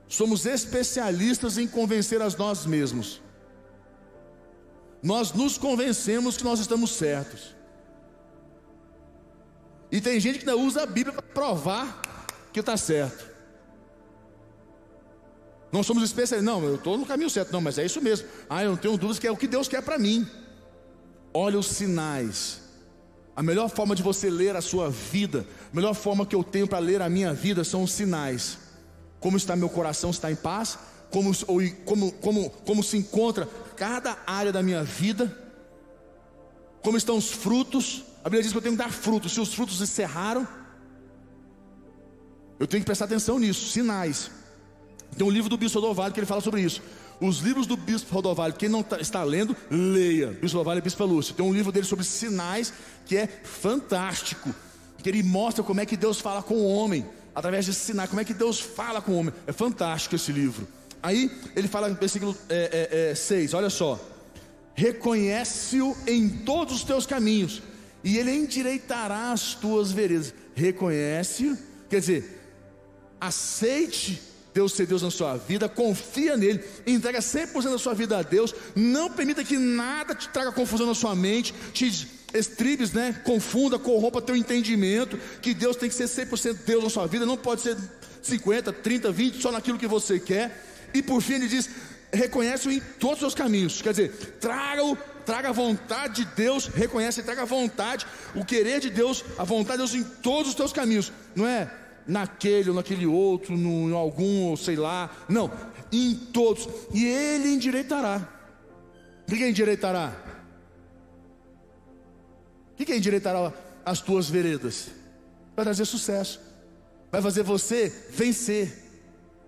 somos 0.07 0.45
especialistas 0.45 1.57
em 1.57 1.67
convencer 1.67 2.21
a 2.21 2.29
nós 2.29 2.67
mesmos. 2.67 3.19
Nós 5.01 5.33
nos 5.33 5.57
convencemos 5.57 6.37
que 6.37 6.43
nós 6.43 6.59
estamos 6.59 6.91
certos. 6.91 7.61
E 9.91 9.99
tem 9.99 10.19
gente 10.19 10.39
que 10.39 10.49
ainda 10.49 10.62
usa 10.62 10.84
a 10.84 10.86
Bíblia 10.86 11.13
para 11.13 11.21
provar 11.21 12.01
que 12.54 12.60
está 12.60 12.77
certo. 12.77 13.30
Não 15.71 15.84
somos 15.84 16.04
especialistas, 16.04 16.43
não, 16.43 16.63
eu 16.63 16.75
estou 16.75 16.97
no 16.97 17.06
caminho 17.06 17.30
certo, 17.30 17.51
não, 17.51 17.62
mas 17.62 17.77
é 17.77 17.86
isso 17.86 18.01
mesmo. 18.01 18.27
Ah, 18.49 18.63
eu 18.63 18.71
não 18.71 18.77
tenho 18.77 18.97
dúvidas 18.97 19.19
que 19.19 19.27
é 19.27 19.32
o 19.32 19.38
que 19.38 19.47
Deus 19.47 19.67
quer 19.67 19.82
para 19.82 19.97
mim. 19.97 20.27
Olha 21.34 21.58
os 21.58 21.67
sinais. 21.67 22.62
A 23.36 23.41
melhor 23.41 23.69
forma 23.69 23.95
de 23.95 24.04
você 24.04 24.30
ler 24.30 24.56
a 24.56 24.62
sua 24.62 24.89
vida, 24.89 25.45
a 25.71 25.75
melhor 25.75 25.93
forma 25.93 26.25
que 26.25 26.36
eu 26.36 26.43
tenho 26.43 26.67
para 26.67 26.80
ler 26.80 27.01
a 27.01 27.10
minha 27.10 27.34
vida 27.34 27.63
são 27.63 27.84
os 27.84 27.91
sinais. 27.91 28.58
Como 29.19 29.38
está 29.38 29.56
meu 29.56 29.69
coração, 29.69 30.10
está 30.10 30.30
em 30.30 30.36
paz? 30.36 30.77
Como, 31.10 31.32
como, 31.86 32.12
como, 32.13 32.49
como 32.49 32.84
se 32.84 32.97
encontra 32.97 33.47
cada 33.77 34.17
área 34.27 34.51
da 34.51 34.62
minha 34.62 34.84
vida? 34.84 35.38
Como 36.82 36.97
estão 36.97 37.17
os 37.17 37.32
frutos? 37.32 38.04
A 38.23 38.29
Bíblia 38.29 38.43
diz 38.43 38.51
que 38.51 38.57
eu 38.57 38.62
tenho 38.62 38.75
que 38.75 38.84
dar 38.84 38.91
frutos. 38.91 39.34
Se 39.34 39.39
os 39.39 39.53
frutos 39.53 39.81
encerraram, 39.81 40.47
eu 42.60 42.67
tenho 42.67 42.81
que 42.81 42.86
prestar 42.86 43.05
atenção 43.05 43.39
nisso, 43.39 43.69
sinais. 43.69 44.29
Tem 45.17 45.25
um 45.25 45.31
livro 45.31 45.49
do 45.49 45.57
Bispo 45.57 45.79
Rodovalho 45.79 46.13
que 46.13 46.19
ele 46.19 46.27
fala 46.27 46.41
sobre 46.41 46.62
isso. 46.62 46.81
Os 47.19 47.39
livros 47.39 47.65
do 47.65 47.75
Bispo 47.75 48.13
Rodovalho, 48.13 48.53
quem 48.53 48.69
não 48.69 48.84
tá, 48.84 48.99
está 48.99 49.23
lendo, 49.23 49.55
leia. 49.69 50.27
Bispo 50.27 50.57
Rodovalho 50.57 50.77
e 50.77 50.81
Bispo 50.81 51.03
Lúcio. 51.05 51.34
Tem 51.34 51.43
um 51.43 51.53
livro 51.53 51.71
dele 51.71 51.86
sobre 51.86 52.05
sinais 52.05 52.71
que 53.05 53.17
é 53.17 53.27
fantástico. 53.27 54.53
Que 54.99 55.10
ele 55.10 55.23
mostra 55.23 55.63
como 55.63 55.81
é 55.81 55.86
que 55.86 55.97
Deus 55.97 56.19
fala 56.19 56.43
com 56.43 56.53
o 56.53 56.67
homem, 56.67 57.03
através 57.34 57.65
de 57.65 57.73
sinais, 57.73 58.07
como 58.07 58.21
é 58.21 58.25
que 58.25 58.36
Deus 58.36 58.60
fala 58.60 59.01
com 59.01 59.13
o 59.13 59.17
homem. 59.17 59.34
É 59.47 59.51
fantástico 59.51 60.15
esse 60.15 60.31
livro. 60.31 60.67
Aí 61.01 61.31
ele 61.55 61.67
fala 61.67 61.89
no 61.89 61.95
versículo 61.95 62.34
6, 62.34 62.43
é, 62.49 63.15
é, 63.31 63.45
é, 63.51 63.55
olha 63.55 63.71
só. 63.71 63.99
Reconhece-o 64.75 65.97
em 66.05 66.29
todos 66.29 66.75
os 66.75 66.84
teus 66.84 67.07
caminhos 67.07 67.63
e 68.03 68.17
ele 68.17 68.31
endireitará 68.31 69.31
as 69.31 69.53
tuas 69.53 69.91
veredas. 69.91 70.33
Reconhece, 70.55 71.57
quer 71.89 71.99
dizer, 71.99 72.39
aceite 73.19 74.21
Deus 74.53 74.73
ser 74.73 74.85
Deus 74.85 75.01
na 75.01 75.11
sua 75.11 75.37
vida, 75.37 75.69
confia 75.69 76.35
nele, 76.35 76.61
entrega 76.85 77.19
100% 77.19 77.71
da 77.71 77.77
sua 77.77 77.93
vida 77.93 78.17
a 78.17 78.21
Deus, 78.21 78.53
não 78.75 79.09
permita 79.09 79.43
que 79.43 79.57
nada 79.57 80.13
te 80.13 80.27
traga 80.29 80.51
confusão 80.51 80.85
na 80.85 80.93
sua 80.93 81.15
mente, 81.15 81.53
te 81.73 82.07
estribes, 82.33 82.91
né? 82.91 83.21
Confunda, 83.23 83.79
corrompa 83.79 84.21
teu 84.21 84.35
entendimento, 84.35 85.17
que 85.41 85.53
Deus 85.53 85.75
tem 85.75 85.89
que 85.89 85.95
ser 85.95 86.05
100% 86.05 86.65
Deus 86.65 86.83
na 86.83 86.89
sua 86.89 87.07
vida, 87.07 87.25
não 87.25 87.37
pode 87.37 87.61
ser 87.61 87.77
50, 88.21 88.73
30, 88.73 89.11
20, 89.11 89.41
só 89.41 89.51
naquilo 89.51 89.77
que 89.77 89.87
você 89.87 90.19
quer. 90.19 90.89
E 90.93 91.01
por 91.01 91.21
fim 91.21 91.35
ele 91.35 91.47
diz: 91.47 91.69
reconhece-o 92.11 92.71
em 92.71 92.81
todos 92.99 93.15
os 93.15 93.19
seus 93.19 93.35
caminhos, 93.35 93.81
quer 93.81 93.91
dizer, 93.91 94.37
traga-o 94.39 94.97
traga 95.25 95.49
a 95.49 95.53
vontade 95.53 96.23
de 96.23 96.31
Deus, 96.36 96.67
reconhece, 96.67 97.23
traga 97.23 97.43
a 97.43 97.45
vontade, 97.45 98.05
o 98.36 98.43
querer 98.45 98.79
de 98.79 98.89
Deus, 98.89 99.23
a 99.38 99.43
vontade 99.43 99.84
de 99.84 99.91
Deus 99.91 99.95
em 99.95 100.03
todos 100.21 100.49
os 100.49 100.55
teus 100.55 100.73
caminhos, 100.73 101.12
não 101.36 101.47
é 101.47 101.71
naquele 102.07 102.69
ou 102.69 102.75
naquele 102.75 103.05
outro, 103.05 103.55
no, 103.55 103.89
em 103.89 103.93
algum, 103.93 104.55
sei 104.55 104.75
lá, 104.75 105.10
não, 105.29 105.51
em 105.91 106.15
todos, 106.15 106.67
e 106.93 107.05
Ele 107.05 107.49
endireitará. 107.49 108.27
O 109.27 109.34
que 109.34 109.43
é 109.43 109.49
endireitará? 109.49 110.13
O 112.73 112.84
que 112.84 112.91
é 112.91 112.97
endireitará 112.97 113.53
as 113.86 114.01
tuas 114.01 114.29
veredas? 114.29 114.88
Vai 115.55 115.65
trazer 115.65 115.86
sucesso, 115.86 116.39
vai 117.12 117.21
fazer 117.21 117.43
você 117.43 117.93
vencer, 118.10 118.73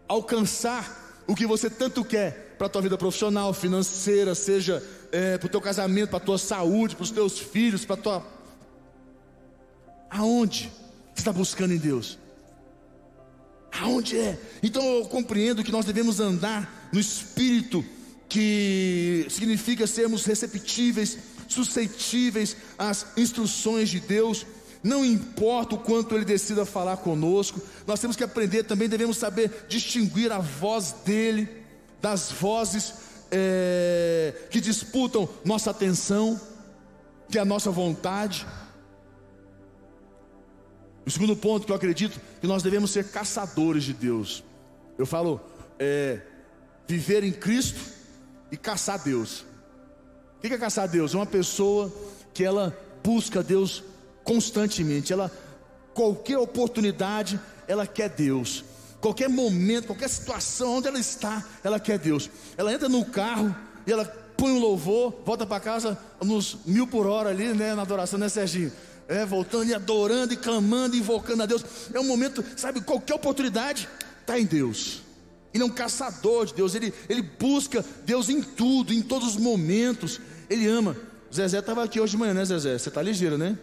alcançar 0.07 1.23
o 1.27 1.35
que 1.35 1.47
você 1.47 1.69
tanto 1.69 2.03
quer 2.03 2.55
para 2.57 2.67
a 2.67 2.69
tua 2.69 2.81
vida 2.81 2.97
profissional, 2.97 3.53
financeira, 3.53 4.35
seja 4.35 4.83
é, 5.13 5.37
para 5.37 5.45
o 5.45 5.49
teu 5.49 5.61
casamento, 5.61 6.09
para 6.09 6.17
a 6.17 6.25
tua 6.25 6.39
saúde, 6.39 6.95
para 6.95 7.03
os 7.03 7.11
teus 7.11 7.37
filhos, 7.37 7.85
para 7.85 7.93
a 7.93 7.97
tua. 7.97 8.27
Aonde 10.09 10.71
você 11.13 11.21
está 11.21 11.31
buscando 11.31 11.73
em 11.73 11.77
Deus? 11.77 12.17
Aonde 13.79 14.17
é? 14.17 14.39
Então 14.61 14.83
eu 14.83 15.05
compreendo 15.05 15.63
que 15.63 15.71
nós 15.71 15.85
devemos 15.85 16.19
andar 16.19 16.89
no 16.91 16.99
espírito, 16.99 17.85
que 18.27 19.27
significa 19.29 19.85
sermos 19.85 20.25
receptíveis, 20.25 21.17
suscetíveis 21.47 22.57
às 22.77 23.05
instruções 23.15 23.89
de 23.89 23.99
Deus 23.99 24.45
não 24.83 25.05
importa 25.05 25.75
o 25.75 25.79
quanto 25.79 26.13
ele 26.13 26.25
decida 26.25 26.65
falar 26.65 26.97
conosco, 26.97 27.61
nós 27.87 28.01
temos 28.01 28.17
que 28.17 28.23
aprender 28.23 28.63
também, 28.63 28.89
devemos 28.89 29.15
saber 29.15 29.65
distinguir 29.69 30.29
a 30.29 30.39
voz 30.39 30.93
dele 31.05 31.47
das 32.01 32.33
vozes 32.33 32.93
é, 33.35 34.31
que 34.51 34.61
disputam 34.61 35.27
nossa 35.43 35.71
atenção, 35.71 36.39
que 37.27 37.39
é 37.39 37.41
a 37.41 37.45
nossa 37.45 37.71
vontade. 37.71 38.45
O 41.03 41.09
segundo 41.09 41.35
ponto 41.35 41.65
que 41.65 41.71
eu 41.71 41.75
acredito 41.75 42.21
que 42.39 42.45
nós 42.45 42.61
devemos 42.61 42.91
ser 42.91 43.09
caçadores 43.09 43.83
de 43.83 43.93
Deus. 43.93 44.43
Eu 44.99 45.07
falo, 45.07 45.41
é, 45.79 46.21
viver 46.87 47.23
em 47.23 47.31
Cristo 47.31 47.81
e 48.51 48.55
caçar 48.55 49.03
Deus. 49.03 49.41
O 50.37 50.41
que 50.41 50.53
é 50.53 50.57
caçar 50.57 50.87
Deus? 50.87 51.15
É 51.15 51.17
uma 51.17 51.25
pessoa 51.25 51.91
que 52.33 52.43
ela 52.43 52.77
busca 53.03 53.41
Deus 53.41 53.83
constantemente. 54.23 55.11
Ela, 55.11 55.31
qualquer 55.93 56.37
oportunidade, 56.37 57.39
ela 57.67 57.87
quer 57.87 58.09
Deus. 58.09 58.63
Qualquer 59.03 59.27
momento, 59.27 59.87
qualquer 59.87 60.07
situação 60.07 60.77
onde 60.77 60.87
ela 60.87 60.97
está, 60.97 61.43
ela 61.61 61.77
quer 61.77 61.99
Deus. 61.99 62.29
Ela 62.55 62.73
entra 62.73 62.87
no 62.87 63.03
carro 63.03 63.53
e 63.85 63.91
ela 63.91 64.05
põe 64.05 64.49
um 64.49 64.59
louvor, 64.59 65.13
volta 65.25 65.45
para 65.45 65.59
casa 65.59 65.97
nos 66.23 66.59
mil 66.65 66.87
por 66.87 67.05
hora 67.05 67.29
ali, 67.29 67.53
né, 67.53 67.75
na 67.75 67.81
adoração, 67.81 68.17
né, 68.17 68.29
Serginho? 68.29 68.71
É, 69.09 69.25
voltando 69.25 69.65
e 69.65 69.73
adorando 69.73 70.33
e 70.33 70.37
clamando, 70.37 70.95
invocando 70.95 71.43
a 71.43 71.45
Deus. 71.45 71.65
É 71.93 71.99
um 71.99 72.05
momento, 72.05 72.45
sabe, 72.55 72.79
qualquer 72.79 73.15
oportunidade 73.15 73.89
está 74.21 74.39
em 74.39 74.45
Deus. 74.45 75.01
Ele 75.53 75.63
é 75.63 75.65
um 75.65 75.69
caçador 75.69 76.45
de 76.45 76.53
Deus, 76.53 76.73
ele, 76.73 76.93
ele 77.09 77.23
busca 77.23 77.83
Deus 78.05 78.29
em 78.29 78.41
tudo, 78.41 78.93
em 78.93 79.01
todos 79.01 79.35
os 79.35 79.35
momentos. 79.35 80.21
Ele 80.49 80.65
ama. 80.65 80.95
Zezé 81.29 81.59
estava 81.59 81.83
aqui 81.83 81.99
hoje 81.99 82.11
de 82.11 82.17
manhã, 82.17 82.33
né, 82.33 82.45
Zezé? 82.45 82.77
Você 82.77 82.87
está 82.87 83.01
ligeiro, 83.01 83.37
né? 83.37 83.57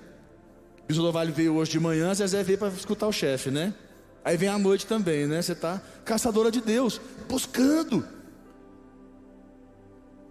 O 0.86 1.12
Vale 1.12 1.32
veio 1.32 1.54
hoje 1.54 1.70
de 1.70 1.80
manhã, 1.80 2.12
Zezé 2.12 2.42
veio 2.42 2.58
para 2.58 2.68
escutar 2.68 3.06
o 3.06 3.12
chefe, 3.12 3.50
né? 3.50 3.72
Aí 4.24 4.36
vem 4.36 4.48
à 4.48 4.58
noite 4.58 4.86
também, 4.86 5.26
né? 5.26 5.40
Você 5.40 5.52
está 5.52 5.80
caçadora 6.04 6.50
de 6.50 6.60
Deus, 6.60 7.00
buscando. 7.28 8.06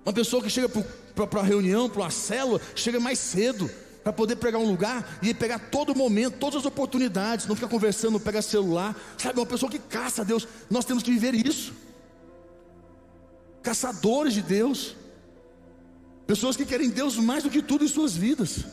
Uma 0.05 0.13
pessoa 0.13 0.41
que 0.41 0.49
chega 0.49 0.69
para 0.69 1.39
a 1.39 1.43
reunião, 1.43 1.89
para 1.89 2.01
uma 2.01 2.11
célula, 2.11 2.61
chega 2.75 2.99
mais 2.99 3.19
cedo 3.19 3.69
para 4.03 4.13
poder 4.13 4.37
pegar 4.37 4.59
um 4.59 4.65
lugar 4.65 5.19
e 5.21 5.33
pegar 5.33 5.59
todo 5.59 5.93
momento, 5.93 6.37
todas 6.39 6.59
as 6.59 6.65
oportunidades, 6.65 7.45
não 7.45 7.55
fica 7.55 7.67
conversando, 7.67 8.13
não 8.13 8.19
pega 8.19 8.41
celular, 8.41 8.95
sabe? 9.17 9.39
Uma 9.39 9.45
pessoa 9.45 9.71
que 9.71 9.79
caça 9.79 10.21
a 10.21 10.25
Deus, 10.25 10.47
nós 10.69 10.85
temos 10.85 11.03
que 11.03 11.11
viver 11.11 11.35
isso. 11.35 11.73
Caçadores 13.61 14.33
de 14.33 14.41
Deus, 14.41 14.95
pessoas 16.25 16.55
que 16.55 16.65
querem 16.65 16.89
Deus 16.89 17.17
mais 17.17 17.43
do 17.43 17.49
que 17.49 17.61
tudo 17.61 17.83
em 17.83 17.87
suas 17.87 18.15
vidas. 18.15 18.65